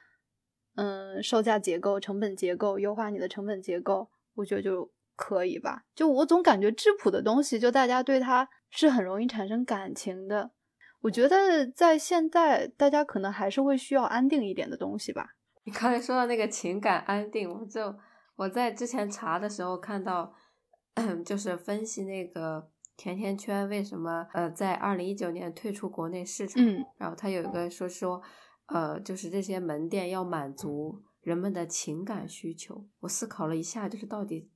[0.77, 5.85] 嗯售价结构、成本结构，优化你的成本结构，我觉得就可以吧。
[5.95, 10.53] 就我总感觉质朴的东西，就大家对它是很容易产生感情的。
[11.03, 15.35] 我觉得在现在，大家可能还是会需要安定一点的东西吧。
[15.65, 17.95] 你刚才说到那个情感安定，我就。
[18.37, 20.33] 我在之前查的时候看到，
[21.25, 26.63] 就是分析那个甜甜圈为什么呃在二零一九年退出国内市场，
[26.99, 28.21] 然后他有一个说说，
[28.67, 32.87] 呃，就是这些门店要满足人们的情感需求。
[33.01, 34.51] 我思考了一下，就是到底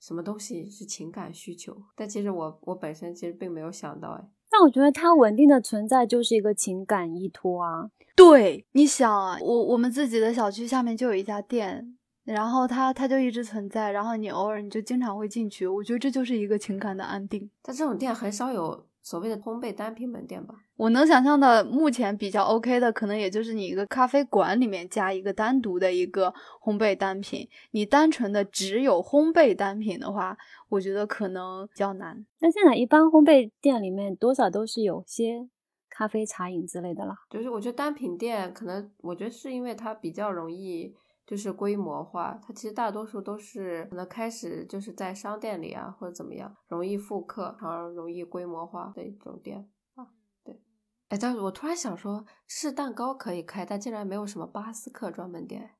[0.00, 1.76] 什么东西是情感需求？
[1.94, 7.90] 但其实我我本身其实并没有想到，哎，那我觉得它稳定的存在就是一个情感依托啊。
[8.16, 11.96] 对，你想啊，我我们自己的小区下面就有一家店。
[12.24, 17.50] 然后它它就一直存在，然后你偶尔你就经常会进去，我觉得这就是一个情感的安定。
[17.62, 20.54] 但这种店很少有所谓的烘焙单品门店吧？
[20.76, 27.48] 我能想象的目前比较 OK 的，可能也就是你一个咖啡馆里面加一个单独的一个烘焙单品。
[27.72, 30.36] 你单纯的只有烘焙单品的话，
[30.68, 32.24] 我觉得可能比较难。
[32.38, 35.48] 那现在一般烘焙店里面多少都是有些
[35.88, 37.14] 咖啡、茶饮之类的啦。
[37.30, 40.94] 就是我觉得单品店可能，我觉得是因为它比较容易。
[41.30, 50.10] 就是规模化，它其实大多数都是可能开始就是在商店里啊，或者怎么样，容易复刻，然后容易规模化的一种店啊。
[50.44, 50.60] 对，
[51.06, 55.70] 哎，但是我突然想说，是蛋糕可以开，但竟然没有什么巴斯克专门店。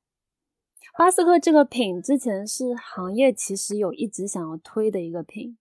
[0.96, 5.58] 巴斯克这个品之前是行业其实有一直想要推的一个品，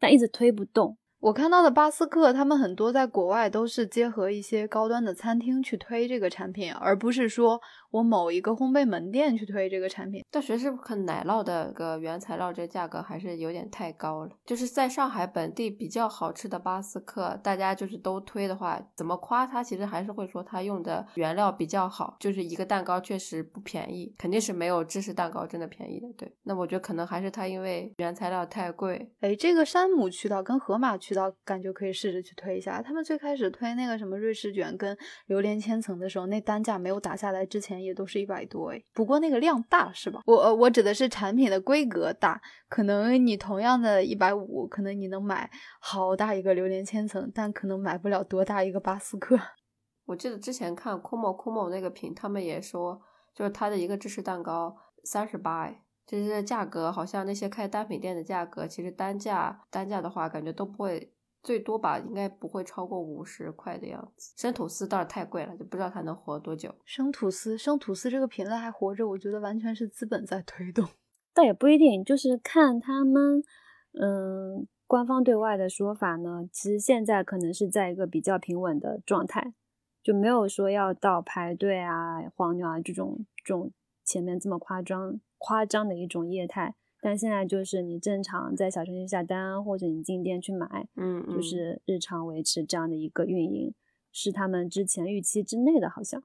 [0.00, 0.96] 但一直推不动。
[1.18, 7.58] 我看到的巴斯克，他们很多在国外都是结合一些高端的餐厅去推这个产品，而不是说
[7.90, 10.24] 我某一个烘焙门店去推这个产品。
[10.30, 14.30] 但其实可能奶酪的个原材料这价格还是有点太高了。
[14.44, 22.16] 就是在上海本地比较好吃的巴斯克，大家就是都推的话，怎么夸它，其实还是会说它用的原料比较好。
[22.18, 26.06] 就是一个蛋糕确实不便宜，肯定是没有芝士蛋糕真的便宜的。
[26.16, 29.10] 对，那我觉得可能还是它因为原材料太贵。
[29.20, 31.26] 哎，这个山姆渠道跟盒马渠道。
[31.44, 32.80] 感觉可以试着去推一下。
[32.80, 34.96] 他们最开始推那个什么瑞士卷跟
[35.26, 38.82] 榴莲千层的时候，那单价没有打下来之前也都是一百多哎。
[38.92, 40.20] 不过那个量大是吧？
[40.26, 49.38] 我我指的是产品的规格大，可能你同样的一百五，可能你能买好大一个榴莲千层，但可能买不了多大一个巴斯克。
[50.04, 53.00] 我记得之前看 Kumo Kumo 那个品，他们也说，
[53.34, 55.82] 就是它的一个芝士蛋糕三十八哎。
[56.06, 61.12] 其实价格好像那些开单品店的价格，其实单价单价的话，感觉都不会。
[61.46, 64.34] 最多吧，应该不会超过五十块的样子。
[64.36, 66.74] 生吐司倒是太贵了，就不知道它能活多久。
[66.84, 70.84] 生吐司，生吐司这个品类还活着，我觉得完全是资本在推动。
[71.32, 73.44] 倒也不一定，就是看他们，
[73.92, 79.54] 嗯，官方对外的说法呢，其实现在可能是在一个比较平稳的状态，
[80.02, 83.70] 就没有说要到排队啊、黄牛啊这种这种
[84.04, 86.74] 前面这么夸张夸张的一种业态。
[87.06, 93.72] 但现在就是你正常在小程序下单，或者你进店去买，嗯，就是日常维持这样的一个运营，
[94.10, 96.20] 是他们之前预期之内的，好像。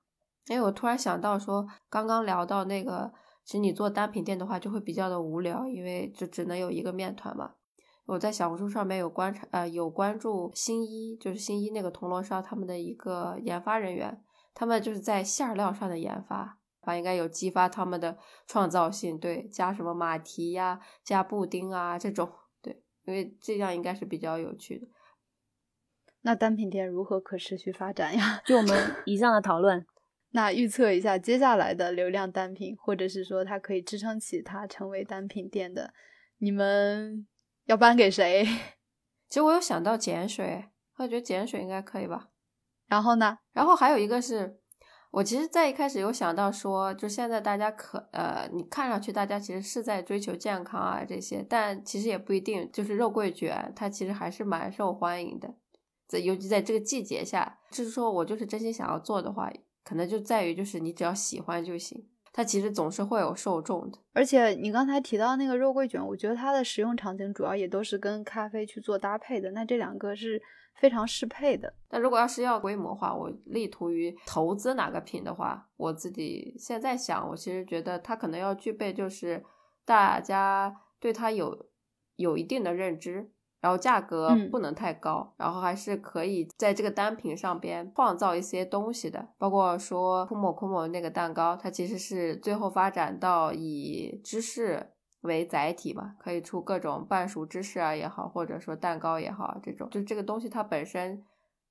[0.48, 3.14] 哎，我突然想到说，刚刚聊到那个，
[3.46, 7.52] 其实你做单品店的话就会比较的无聊，因为就只能有一个面团嘛。
[8.08, 14.20] 我在小红书上面有观察，呃，有关注新一，就是新一那个铜锣烧他们的一个研发人员，
[14.56, 16.58] 他们就是在馅料上的研发。
[16.82, 18.18] 反应该有激发他们的
[18.48, 24.88] 创造性，对，加什么马蹄呀，加布丁啊这种，对，因为这样应该是比较有趣的。
[26.22, 28.42] 那单品店如何可持续发展呀？
[28.46, 29.86] 就我们以上的讨论，
[30.32, 35.94] 那预测一下接下来的流量单品，或者是说它可以支撑起它成为单品店的，
[36.40, 37.28] 你们
[37.66, 38.44] 要颁给谁？
[39.30, 40.66] 其实我有想到碱水，
[40.98, 42.30] 我觉得碱水应该可以吧。
[42.88, 43.38] 然后呢？
[43.54, 44.61] 然后还有一个是。
[45.12, 52.70] 我其实，在一开始有想到说，就现在大家可呃，你看上去大家其实是在追求健康啊这些，但其实也不一定。
[52.72, 55.54] 就是肉桂卷，它其实还是蛮受欢迎的，
[56.08, 59.52] 在尤其在这个季节下，就是说我就是真心想要做的话，
[59.84, 62.08] 可能就在于就是你只要喜欢就行。
[62.32, 64.00] 它其实总是会有受众的。
[64.14, 70.42] 而且你刚才提到那个肉桂卷，我觉得它的使用场景主要也都是跟咖啡去做搭配的，那这两个是。
[70.82, 71.72] 非常适配的。
[71.88, 79.46] 但如果要是要规模化，我力图于投资哪个品的话，我自己现在想，我其实觉得它可能要具备，就是
[79.86, 81.68] 大家对它有
[82.16, 89.28] 有一定的认知，然后价格不能太高，然后还是可以在这个单品上边创造一些东西的。
[89.38, 94.88] 包括说 Kumo Kumo 那个蛋糕，它其实是最后发展到以芝士。
[95.22, 101.24] 为载体吧，可以出各种半熟芝士啊也好，或者说蛋糕也好，这种就这个东西它本身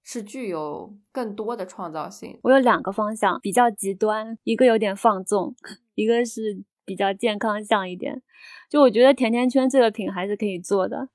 [0.03, 2.39] 是具有更多的创造性。
[2.43, 5.55] 我有两个方向比较极端，一个有点放纵，
[5.95, 8.23] 一个是比较健康向一点。
[8.69, 11.09] 就我觉得甜甜圈这个品还是可以做的，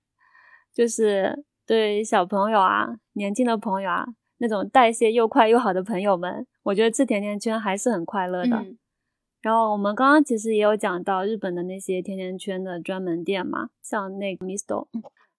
[0.73, 4.05] 就是对小朋友啊、年轻的朋友啊，
[4.39, 8.65] 那种代谢又快又好的朋友们，我觉得吃甜甜圈还是很快乐的。
[9.45, 14.87] 然后我们刚刚其实也有讲到日本的那些甜甜圈的专门店嘛，像那个 Misto，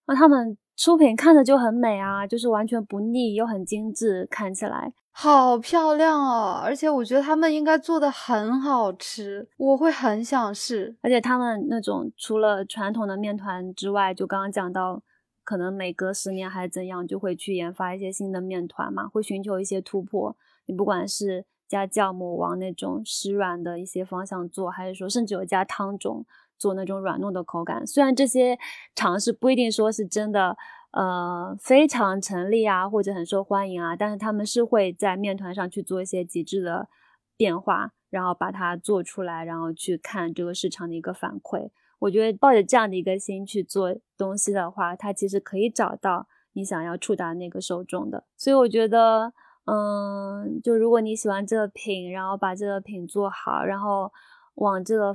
[0.07, 6.61] 那他们出品看着就很美啊，就是完全不腻又很精致，看起来好漂亮哦。
[6.63, 10.95] 而且我觉得他们应该做的很好吃，我会很想试。
[11.03, 15.03] 而且他们那种除了传统的面团之外，就刚刚讲到，
[15.43, 20.37] 可能每隔十年还是怎样，就会去研发一些新的面团嘛，会寻求一些突破。
[20.67, 26.25] 你不管是加酵母往那种湿软的一些方向做，还是说甚至有加汤种
[26.57, 27.87] 做那种软糯的口感。
[27.87, 28.59] 虽然这些
[28.95, 30.57] 尝试不一定说是真的，
[30.93, 36.89] 呃，非常成立啊，或者很受欢迎啊，但是他们是会在面团上去做一些极致的
[37.37, 41.71] 变化，然后把它做出来，然后去看这个市场的一个反馈。
[41.99, 48.25] 我觉得抱着这样的一个心去做东西的话，它其实可以找到你想要触达那个受众的。
[48.37, 49.33] 所以我觉得。
[49.67, 54.13] 嗯，就如果你喜欢这个品，然后把这个品做好，然后
[54.55, 55.13] 往这个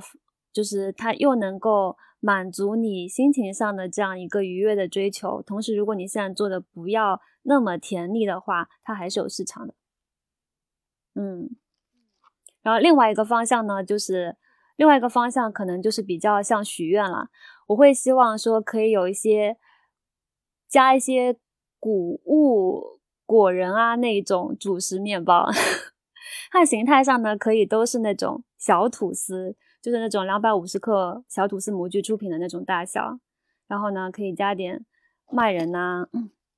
[0.52, 9.74] 就是它又能够满足你心情上的这样一个愉悦的追求，同时如果你现在做的不要那么甜腻的话，它还是有市场的。
[11.14, 11.48] 嗯，
[12.60, 14.36] 然后另外一个方向呢，就是
[14.76, 17.30] 另外一个方向可能就是比较像许愿了，
[17.68, 19.56] 我会希望说可以有一些
[20.68, 21.38] 加一些
[21.80, 23.00] 谷物。
[23.32, 25.48] 果仁啊，那种主食面包，
[26.52, 33.18] 它形态上呢，可以都是那种小吐司，就是那种两百五十克小吐司模具出品的那种大小。
[33.66, 34.84] 然后呢，可以加点
[35.30, 36.06] 麦仁呐，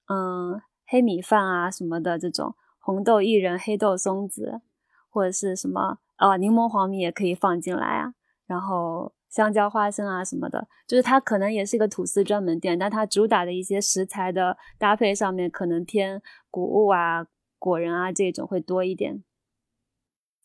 [0.09, 4.61] 嗯，黑米饭啊什么的这种红豆薏仁、黑豆松子，
[5.09, 8.15] 或者是什么呃，柠檬黄米也可以放进来啊。
[8.47, 9.13] 然后。
[9.35, 17.27] 香蕉、花生啊什么的，就是它可能也是一个吐司专门店，但它主打的一些食材的搭配上面可能偏谷物啊、
[17.59, 19.25] 果仁啊这种会多一点。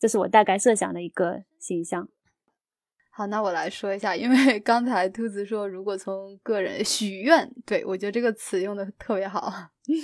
[0.00, 2.08] 这是我大概设想的一个形象。
[3.20, 9.52] 好，那我来说一下，因为 刚才兔子说，如果从个人许愿，对我觉得这个词用的特别好。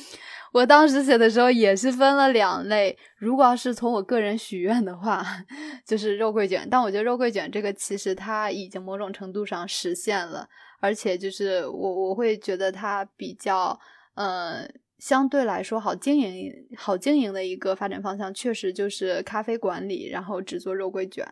[0.52, 5.24] 我当时写的时候也是分了两类，如果要是从我个人许愿的话，
[5.86, 6.68] 就是肉桂卷。
[6.70, 10.46] 但我觉得肉桂卷这个其实它已经某种程度上实现了，
[10.80, 13.80] 而且就是我我会觉得它比较，
[14.16, 21.26] 呃，相对来说好经营、好经营的一个发展方向，确实就是咖啡馆里，然后只做肉桂卷。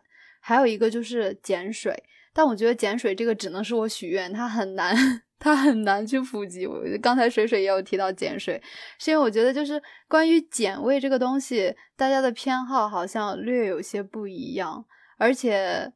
[0.46, 1.94] 还有一个就是碱水，
[2.34, 4.94] 但我觉得碱水这个只能是我许愿，它很难，
[5.40, 6.66] 它很难去普及。
[6.66, 8.62] 我刚才水水也有提到碱水，
[8.98, 14.84] 是因为我觉得就是关于碱味这个东西，大家的偏好好像略有些不一样。
[15.16, 15.90] 而且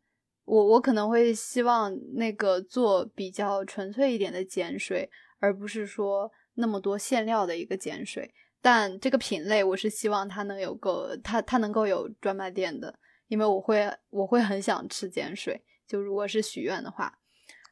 [0.47, 8.33] 我我可能会希望那个做比较纯粹一点的碱水，而不是说那么多馅料的一个碱水。
[8.63, 12.99] 但这个品类我是希望它能有够，它它能够有专卖店的。
[13.29, 15.62] 因为我会，我会很想吃碱水。
[15.87, 17.19] 就如果是许愿的话，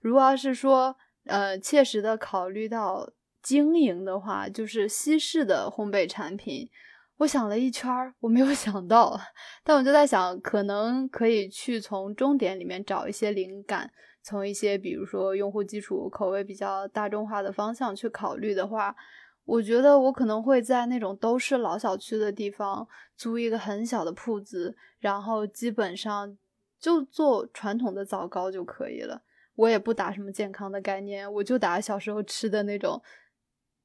[0.01, 3.11] 如果要是说，呃，切实的考虑到
[3.43, 6.71] 经营的话，就是西式的烘焙产品。
[7.19, 9.19] 我想了一圈儿，我没有 想到，
[9.65, 13.91] 但我就在想，可能可以去从终点里面找一些灵感，
[14.23, 18.95] 从一些比如说用户基础、口味比较大众化的方向去考虑的话。
[19.47, 22.87] 我觉得我可能会在那种都是老小区的地方
[23.17, 26.37] 租一个很小的铺子，然后基本上
[26.81, 29.23] 就做传统的枣糕就可以了。
[29.55, 33.01] 我也不打什么健康的概念，我就打小时候吃的那种，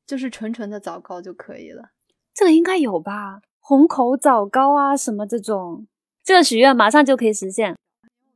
[0.07, 1.91] 就是纯纯的枣糕就可以了。
[2.33, 3.41] 这个应该有吧？
[3.59, 5.85] 虹口枣糕啊什么这种，
[6.23, 7.77] 这个许愿马上就可以实现。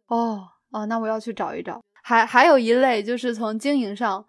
[0.08, 1.82] 哦哦，那我要去找一找。
[2.04, 4.24] 还还有一类就是从经营上。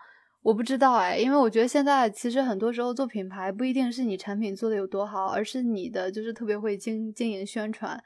[0.47, 8.01] 我不知道哎，因为我觉得现在其实很多时候做品牌不一定是你产品做的有多好，而是你的就是特别会经经营宣传。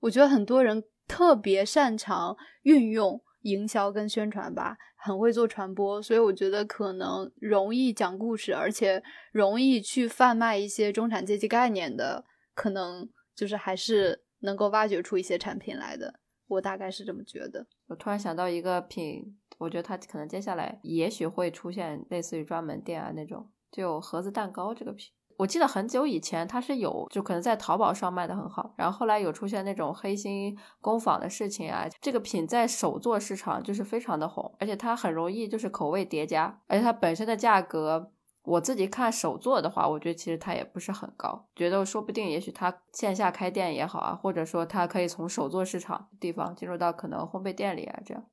[0.00, 16.18] 我觉得很多人特别擅长运用营销跟宣传吧，很会做传播，所以我觉得可能容易讲故事，而且容易去贩卖一些中产阶级概念的，可能就是还是能够挖掘出一些产品来的。
[16.48, 17.66] 我大概是这么觉得。
[17.86, 19.36] 我突然想到一个品。
[19.58, 25.10] 我觉得它可能接下来也许会出现类似于专门店啊那种，就盒子蛋糕这个品。
[25.38, 31.88] 我记得很久以前它是有，就可能在淘宝上卖的很好，然后后来有出现那种黑心工坊的事情啊。
[32.02, 38.12] 这个品在手作市场就是非常的红，而且它很容易就是口味叠加，而且它本身的价格，
[38.46, 48.24] 我自己看手作的话，我觉得其实它也不是很高，觉得说不定也许它线下开店也好啊，或者说它可以从手作市场地方进入到可能烘焙店里啊这样。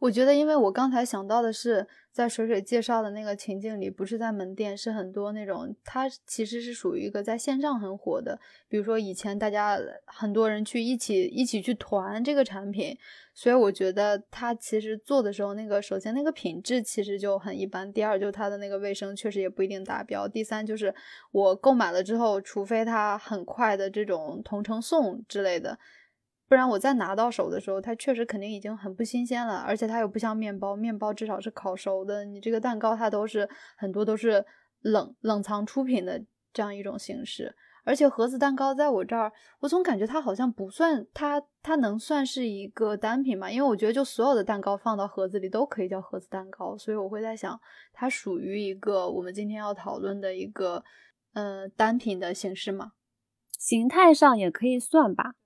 [0.00, 8.40] 我觉得，因为我刚才想到的是，在水水介绍的那个情境里，不是在门店，是很多那种，它其实是属于一个在线上很火的。
[8.66, 12.96] 比如说以前大家很多人去一起一起去团这个产品，
[13.34, 20.94] 所以我觉得它其实做的时候，那个首先那个品质其实就很一般，第二就是它的那个卫生确实也不一定达标，第三就是
[21.30, 25.78] 我购买了之后，除非它很快的这种同城送之类的。
[26.50, 34.44] 不然我再拿到手的时候，它确实肯定已经很不新鲜了，而且它又不像面包，面包至少是烤熟的，你这个蛋糕它都是很多都是
[34.80, 36.20] 冷冷藏出品的
[36.52, 37.54] 这样一种形式。
[37.84, 43.48] 而且盒子蛋糕在我这儿，我总感觉它好像不算，它它能算是一个单品嘛？
[43.48, 47.58] 因为我觉得就所有的蛋糕放到盒子里都可以叫盒子蛋糕，所以我会在想，
[47.92, 50.82] 它属于一个我们今天要讨论的一个
[51.32, 52.92] 呃单品的形式吗？
[53.56, 55.36] 形态上也可以算吧。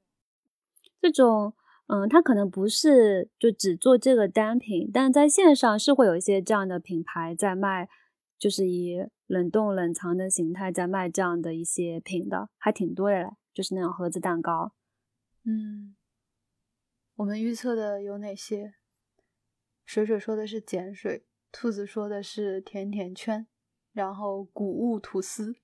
[1.04, 1.52] 这种，
[1.88, 7.90] 嗯，它可能不是就只做这个单品，但在线上是会有一些这样的品牌在卖，
[8.38, 14.72] 就是以冷冻冷藏的形态在卖这样的一些品的，还挺多的嘞，就是那种盒子蛋糕。
[15.44, 15.94] 嗯，
[17.16, 18.72] 我们预测的有哪些？
[19.84, 23.46] 水水说的是碱水，兔子说的是甜甜圈，
[23.92, 25.54] 然后谷物吐司。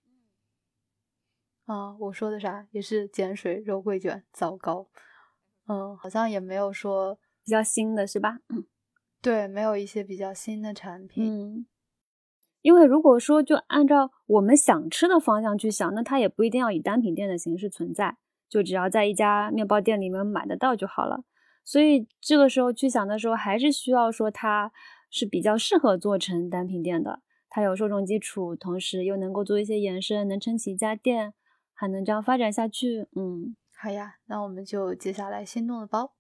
[1.65, 2.69] 啊，我说的啥？
[2.73, 4.91] 也是碱水肉桂卷，糟糕。
[5.71, 8.41] 嗯，好像也没有说比较新的是吧？
[9.23, 11.25] 对，没有一些比较新的产品。
[11.25, 11.67] 嗯，
[12.63, 18.17] 因为如果说就按照我们想吃的方向去想，那它也不一定要以单品店的形式存在，
[18.49, 21.23] 就只要在一家面包店里面买得到就好了。
[21.63, 24.73] 所以这个时候去想的时候，还是需要说它
[25.09, 31.33] 是比较适合做成单品店的，它有受众基础，同时又能够做一些延伸，能撑起一家店，
[31.73, 33.07] 还能这样发展下去。
[33.15, 33.55] 嗯。
[33.83, 36.13] 好呀，那我们就接下来心动的包。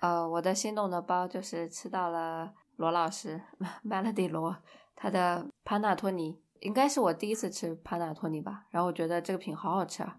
[0.00, 3.38] 呃，我的心动的包就是吃到了罗老师
[3.84, 4.56] Melody 罗
[4.96, 8.64] 他的潘纳托尼，应该是我第一次吃潘纳托尼吧。
[8.70, 10.18] 然后我觉得这个品好好吃啊，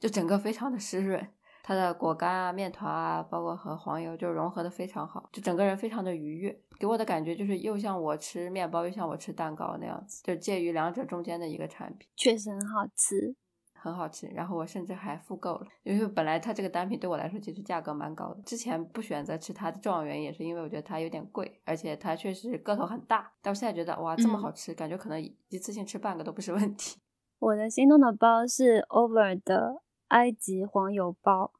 [0.00, 1.28] 就整个非常的湿润，
[1.62, 13.36] 它的果干啊、面团啊，包括和黄油就融合的非常好，就整个人非常的愉悦，给我的感觉就是又像我吃面包，又像我吃蛋糕那样子，就介于两者中间的一个产品，确实很好吃。
[13.84, 18.40] 很好吃，然后我甚至还复购了，因为本来它这个单品对我来说其实价格蛮高的。
[18.42, 23.30] 之前不选择吃它的重要原因也是因为我觉得它有点贵，而且它确实个头很大。
[23.42, 26.98] 但我现在觉得哇，这么好吃，感觉可能一次性吃半个都不是问题。
[27.40, 31.52] 我的心动的包是 Over 的埃及黄油包，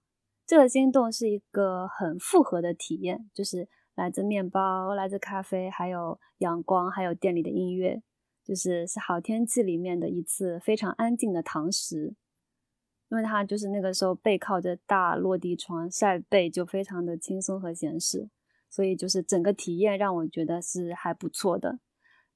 [0.47, 8.03] 这个心动是一个很复合的体验，就是来自面包、来自咖啡，还有阳光，还有店里的音乐。
[8.45, 12.15] 就是是好天气里面的一次非常安静的堂食，
[13.09, 18.29] 因为他就是那个时候背靠着大落地窗晒背，就非常的轻松和闲适，
[18.69, 21.79] 所以就是整个体验让我觉得是还不错的。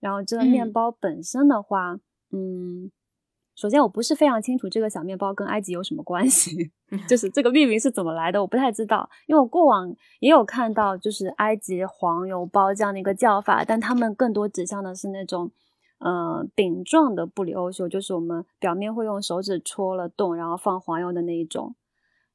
[0.01, 1.99] 然后这个面包本身的话，
[2.31, 2.91] 嗯，
[3.55, 6.71] 首先我不是非常清楚这个小面包跟埃及有什么关系，
[7.07, 9.11] 就是这个命名是怎么来的，我不太知道。
[9.27, 15.53] 因为我过往也有看到就是埃及黄油包这样的一个叫法，但他们更多指向的是那种。
[15.99, 21.75] 嗯，饼状的布里欧修就是我们表面会用手指戳了洞，然后放黄油的那一种。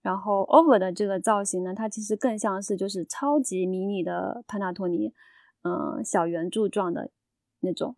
[0.02, 5.14] 然后 over 的这个造型呢，它其实更像是就是超级迷你的潘纳托尼，
[5.64, 7.10] 嗯，小圆柱状的
[7.62, 7.96] 那种。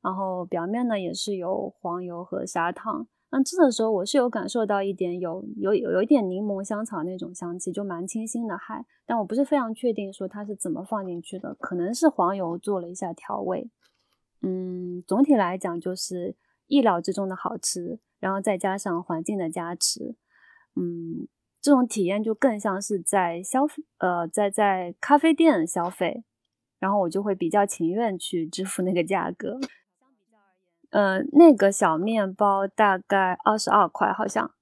[0.00, 3.06] 然后表面呢也是有黄油和砂糖。
[3.30, 8.84] 那吃的时候我是有感受到一点有有有有一点柠檬香草那种香气，就蛮清新的，还。
[9.06, 13.70] 但我不是非常确定说它是怎么放进去的，可能是黄油做了一下调味。
[14.42, 16.34] 嗯，总体来讲就是
[16.66, 20.16] 意料之中的好吃，然后再加上环境的加持，
[20.74, 21.28] 嗯，
[21.60, 26.24] 这种体验就更像是在消费，呃，在在咖啡店消费，
[26.80, 29.60] 然后我就会比较情愿去支付那个价格。
[30.90, 34.52] 呃，那个小面包大概二十二块，好像，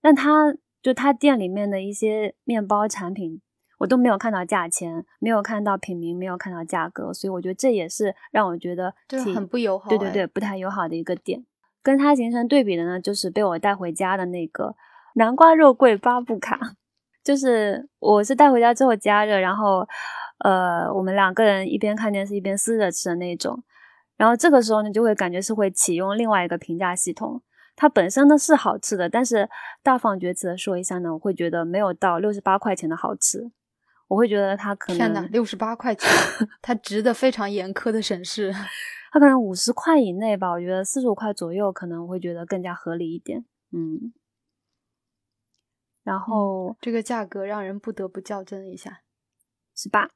[0.00, 3.40] 但他就他店里面的一些面包产品。
[3.78, 8.92] 我都没有看到价钱，没有看到品名，没有看到价格，所以我觉得这也是让我觉得
[9.34, 9.88] 很不友好。
[9.88, 11.44] 对对对，不太友好的一个点。
[11.82, 14.74] 跟它形成对比的呢，就是被我带回家的那个
[15.14, 16.58] 南瓜肉桂巴布卡，
[17.24, 19.86] 就是我是带回家之后加热，然后
[20.44, 23.62] 呃，我们两个人一边看电视一边撕着吃的那种。
[24.16, 27.40] 然后这个时候呢，就会感觉是会启用另外一个评价系统。
[27.76, 29.48] 它本身呢是好吃的，但是
[29.84, 33.52] 大放厥词的说一下呢，我会觉得没有到六十八块钱的好吃。
[34.08, 36.10] 我会觉得他可能天哪，六十八块钱，
[36.62, 38.50] 他值得非常严苛的审视。
[39.12, 43.44] 他可能五十块以内吧，我觉得四十五块左右可能会觉得更加合理一点。
[43.70, 44.12] 嗯，
[46.02, 49.00] 然后这个价格让人不得不较真一下，
[49.76, 50.08] 是吧？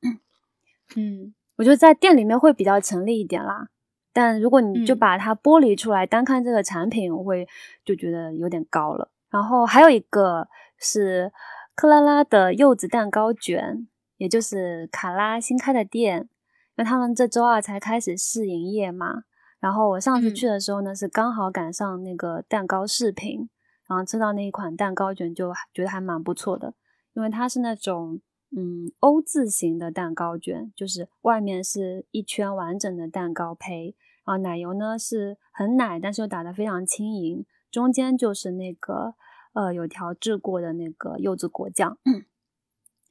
[0.97, 3.69] 嗯，我觉得在店里面会比较成立一点啦。
[4.13, 7.47] 但如果你就把它剥离出来，单看这个产品，我会
[7.85, 9.11] 就觉得有点高了。
[9.31, 11.31] 然后还有一个是。
[11.75, 16.29] 克拉拉的柚子蛋糕卷，也就是卡拉新开的店，因
[16.77, 19.25] 为他们这周二才开始试营业嘛。
[19.59, 23.49] 然后我上次去的时候呢，是刚好赶上那个蛋糕视频，
[23.89, 26.75] 然后吃到那一款蛋糕卷，就觉得还蛮不错的。
[27.15, 28.21] 因为它是那种
[28.55, 33.97] 嗯 O 字形的蛋糕卷，就是外面是一圈完整的蛋糕胚，
[34.27, 39.15] 然后奶油呢是很奶，但是又打得非常轻盈，中间就是那个。
[39.53, 41.99] 呃，有调制过的那个柚子果酱，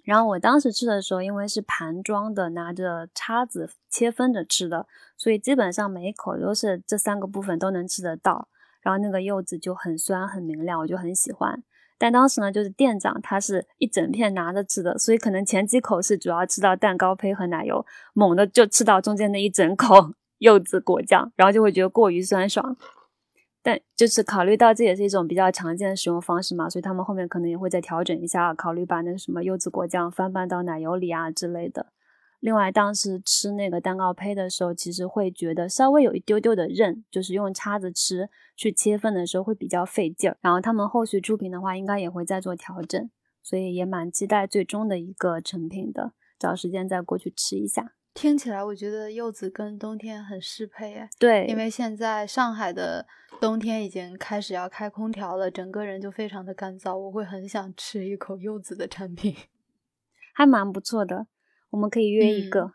[0.04, 8.48] 然后我当时吃的时候，因为是盘装的，拿着叉子切分着吃的，所以基本上每一口都是这三个部分都能吃得到。
[8.82, 11.64] 然后那个柚子就很酸很明亮，我就很喜欢。
[12.00, 22.76] 但当时呢，就是店长他是一整片拿着吃的，所以可能前几口是主要吃到蛋糕胚和奶油，猛的就吃到中间那一整口 柚子果酱，然后就会觉得过于酸爽。
[23.64, 31.94] 但就是考虑到这也是一种比较常见的使用方式嘛，所以他们后面可能也会再调整一下，考虑把那个什么柚子果酱翻拌到奶油里啊之类的。
[32.40, 40.36] 另外，当时吃那个蛋糕胚的时候，其实会觉得稍微有一丢丢的韧，就是用叉子吃去切分的时候会比较费劲儿。
[40.42, 43.12] 然后他们后续出品的话，应该也会再做调整，
[43.44, 47.94] 所以也蛮期待最终的一个成品的，找时间再过去吃一下。
[48.14, 53.08] 听起来我觉得柚子跟冬天很适配哎，对，因为现在上海的
[53.40, 59.36] 冬天已经开始要开空调了，整个人就非常的干燥，我会很想吃一口柚子的产品，
[60.36, 61.28] 还蛮不错的，
[61.70, 62.74] 我们可以约一个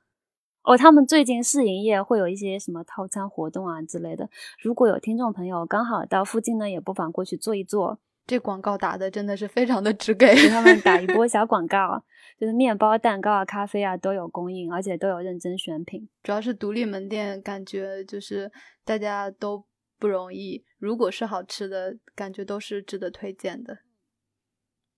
[0.62, 0.76] 哦。
[0.76, 7.98] 他们最近试营业会有一些什么套餐活动啊之类的，如果有听众朋友刚好到附近呢，也不妨过去坐一坐。
[8.26, 12.02] 这广告打的真的是非常的直给，给他们打一波 小广告，
[12.38, 16.08] 就是面包、蛋糕啊、咖啡啊都有供应，而且都有认真选品。
[16.24, 18.50] 主要是独立门店，感觉就是
[18.84, 19.64] 大家都
[19.98, 20.64] 不容易。
[20.78, 23.78] 如果是好吃的，感觉都是值得推荐的。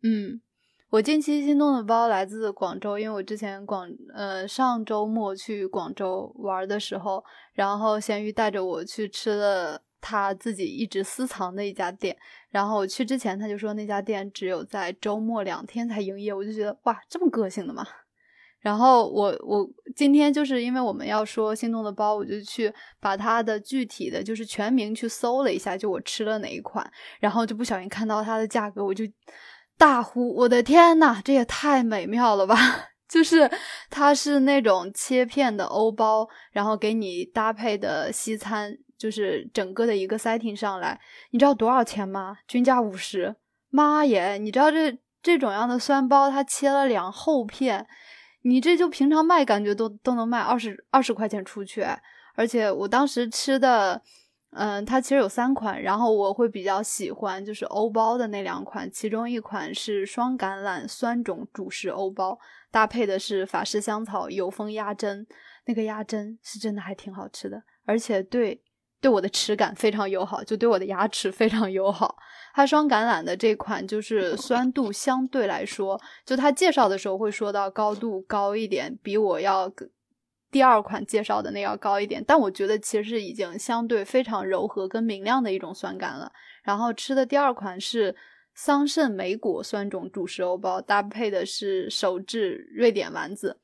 [0.03, 0.41] 嗯，
[0.89, 7.23] 我近期心动的包来自广州，因为我之前广呃上周末去广州玩的时候，
[7.53, 9.83] 然后咸鱼带着我去吃了。
[10.01, 12.17] 他自己一直私藏的一家店，
[12.51, 17.87] 然后我去之前他就说那家店只有在周末两天才营业，我就觉得哇，这么个性的嘛。
[18.61, 26.85] 然后我我今天就是因为我们要说心动的包，我就去把它的具体的就是全名去搜了一下，就我吃了哪一款，
[27.21, 29.05] 然后就不小心看到它的价格，我就
[29.77, 32.57] 大呼我的天呐，这也太美妙了吧！
[33.09, 33.49] 就是
[33.89, 38.77] 它是那种切片的欧包，然后给你搭配的西餐。
[38.99, 42.37] 就是整个的一个 setting 上来，你知道多少钱吗？
[42.49, 43.37] 均价五十，
[43.71, 44.37] 妈耶！
[44.39, 47.87] 你知道这这种样的酸包，它切了两厚片，
[48.43, 51.87] 你这就平常卖，感觉都都能卖二十二十块钱出去。
[52.35, 54.03] 而且我当时吃的，
[54.51, 62.39] 嗯，它其实有三款，然后我会比较喜欢就是欧包的那两款，其中一款是双橄榄酸种主食欧包，
[62.71, 65.25] 搭配的是法式香草油封鸭胗，
[65.67, 68.61] 那个鸭胗是真的还挺好吃的，而且对。
[69.01, 72.17] 对我的齿感非常友好，就对我的牙齿非常友好。
[72.55, 79.71] 它双橄榄的这款就是酸度相对来说，就它介绍的时候会说到高度高一点，比我要
[80.51, 82.25] 第二款介绍的那要高一点。
[82.27, 86.33] 但我觉得其实已经相对非常柔和跟明亮的一种酸感了。
[86.65, 88.17] 然后吃的第二款是
[88.55, 93.59] 桑葚莓果酸种主食欧包，搭配的是手制瑞典丸子。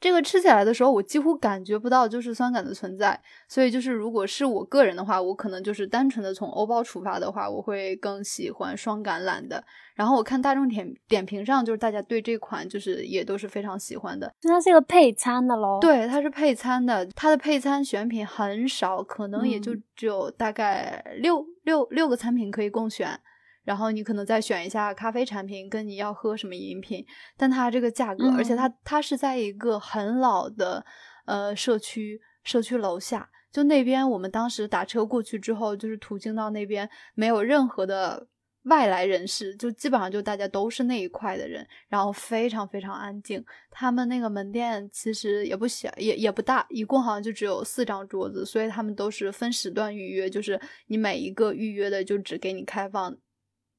[0.00, 3.20] 这个吃起来的时候，我几乎感觉不到就是酸感的存在。
[3.46, 9.62] 所以就是如果是我个人的话，我可能就是单纯的从欧包出发的话，我会更喜欢双橄榄的。
[9.94, 14.32] 然后我看大众点点评上，就是大家对这款就是也都是非常喜欢的。
[14.42, 15.78] 那它是一个配餐的喽？
[15.80, 17.04] 对，它是配餐的。
[17.14, 23.20] 它的配餐选品很少，可能也就只有大概六六六个餐品可以供选。
[23.64, 27.04] 然后你可能再选一下咖啡产品，跟你要喝什么饮品。
[27.36, 30.84] 但它这个价格，而且它它是在一个很老的
[31.26, 38.26] 呃社区社区楼下，就那边我们当时打车过去之后，就是途经到那边没有任何的
[38.64, 43.44] 外来人士，就基本上就大家都是那一块的人，然后非常非常安静。
[43.70, 53.16] 他们那个门店其实也不小，也也不大，一共好像就只有四张桌子，所以他们都是分时段预约，就是你每一个预约的就只给你开放。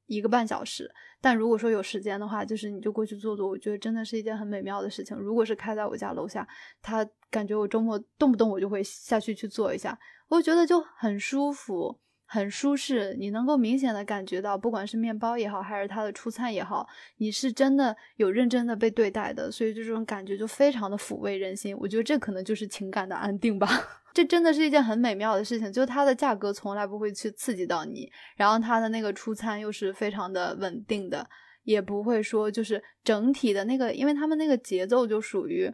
[0.07, 0.91] 一个半小时，
[1.21, 5.15] 但如果说有时间的话，就是你就过去坐坐，我觉得真的是一件很美妙的事情。
[5.17, 6.47] 如果是开在我家楼下，
[6.81, 9.97] 他感觉我周末动不动我就会下去去坐一下，
[10.27, 11.99] 我觉得就很舒服。
[12.33, 21.75] 很舒适，你能够明显的感觉到，不管是面包也好，还是它的出餐也好，你是真的有认真的被对待的，所以这种感觉就非常的抚慰人心。
[21.77, 23.67] 我觉得这可能就是情感的安定吧，
[24.15, 25.69] 这真的是一件很美妙的事情。
[25.73, 31.29] 就它的价格从来不会去刺激到你，然后它的那个出餐又是非常的稳定的，
[31.63, 35.69] 也不会说就是整体的那个，因为他们那个节奏就属于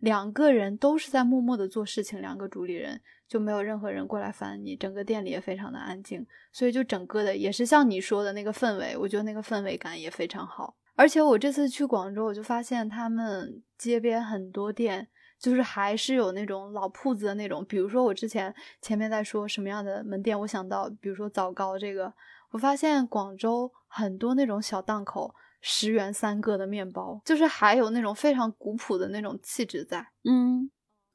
[0.00, 3.00] 两个人都是在默默的做事情，两个主理人。
[3.32, 10.76] 就没有任何人过来烦你，整个店里也非常的安静，所以就整个的也是像你说的那个氛围，我觉得那个氛围感也非常好。
[10.96, 15.08] 而且我这次去广州，我就发现他们街边很多店，
[15.38, 17.64] 就是还是有那种老铺子的那种。
[17.64, 22.12] 比如说我之前前面在说什么样的门店，我想到比如说枣糕这个，
[22.50, 30.70] 我发现广州很多那种小档口，十元三个的面包，就是还有那种非常古朴的那种气质在，嗯。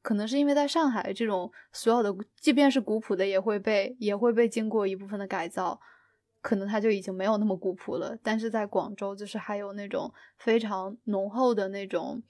[0.07, 5.81] 可能是因为在上海，这种所有的，即便是古朴的，也会被也会被经过一部分的改造，
[6.39, 8.17] 可能它就已经没有那么古朴了。
[8.23, 12.23] 但是在广州，就是还有那种非常浓厚的那种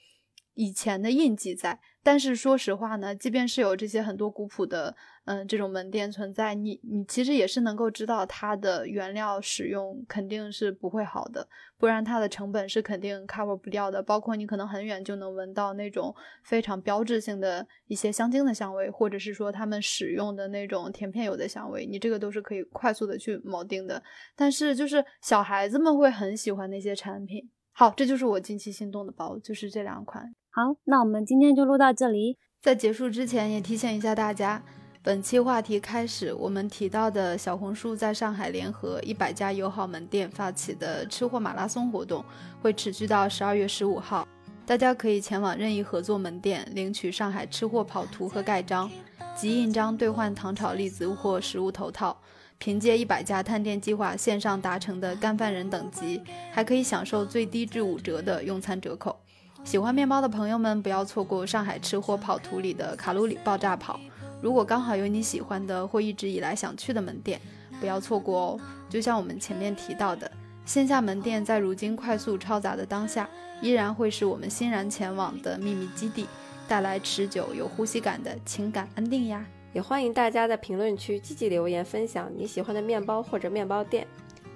[0.57, 1.79] 以前的印记在。
[2.03, 4.95] 但是说实话呢，即便是有这些很多古朴的，
[5.25, 11.45] 嗯，这种门店存在，你你其实也是能够知道它的原料使用肯定是不会好的，
[11.77, 14.01] 不然它的成本是肯定 cover 不掉的。
[14.01, 24.01] 包括你可能很远就能闻到那种非常标志性的一些香精的香味，或者是说他们使用的那种甜片油的香味，你这个都是可以快速的去锚定的。
[24.33, 27.49] 但是就是小孩子们会很喜欢那些产品。
[27.73, 30.33] 好，这就是我近期心动的包，就是这两款。
[30.57, 32.35] 好，那我们今天就录到这里。
[32.63, 34.59] 在结束之前，也提醒一下大家，
[35.03, 42.25] 本期话题开始，我们提到的小红书在上海联合一百家友好门店发起的吃货马拉松活动，
[42.59, 44.27] 会持续到十二月十五号。
[44.65, 48.89] 大家可以前往任意合作门店领取上海吃货跑图和盖章，
[49.35, 52.17] 即印章兑换糖炒栗子或食物头套。
[52.57, 56.19] 凭借一百家探店计划线上达成的干饭人等级，
[56.51, 59.15] 还可以享受最低至五折的用餐折扣。
[59.63, 63.99] 喜欢面包的朋友们，不要错过上海吃货跑图里的卡路里爆炸跑。
[64.41, 67.41] 如果刚好有你喜欢的或一直以来想去的门店，
[67.79, 68.59] 不要错过哦。
[68.89, 70.31] 就像我们前面提到的，
[70.65, 73.29] 线下门店在如今快速超杂的当下，
[73.61, 76.27] 依然会是我们欣然前往的秘密基地，
[76.67, 79.45] 带来持久有呼吸感的情感安定呀。
[79.73, 84.07] 也欢迎大家在评论区积极留言，分享你喜欢的面包或者面包店，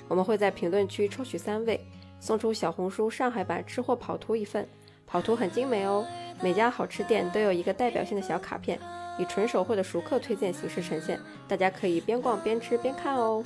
[0.08, 1.86] 我们会在评论区抽取三位，
[2.20, 4.66] 送出小红书上海版吃货跑图一份。
[5.12, 6.06] 跑图很精美哦，
[6.42, 8.80] 每家好吃店都有一个代表性的小卡片，
[9.20, 13.44] 以纯手绘的熟客推荐形式呈现，大家可以边逛边吃边看哦。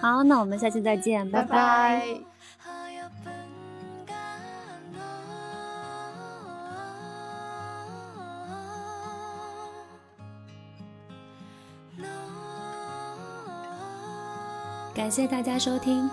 [0.00, 2.02] 好，那我们下期再见，拜拜。
[14.94, 16.08] 感谢大家收听。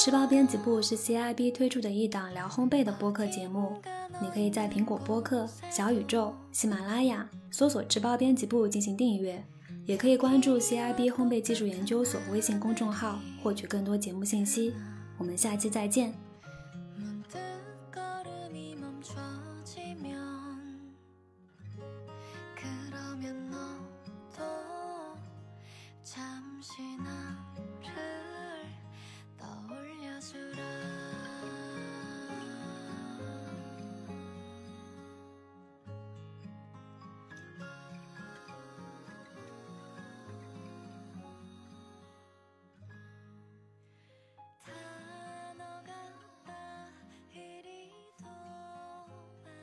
[0.02, 3.78] 《吃包编辑部》是 C I B 推出的一档聊烘焙的播客节目，
[4.22, 9.44] 你可以在苹果播客、小宇宙、喜马拉雅搜索《吃包编辑部》进行订阅，
[9.84, 14.72] 也可以关注 C I B 烘焙技术研究所微信公众号获取更多节目信息。
[15.18, 16.14] 我们下期再见。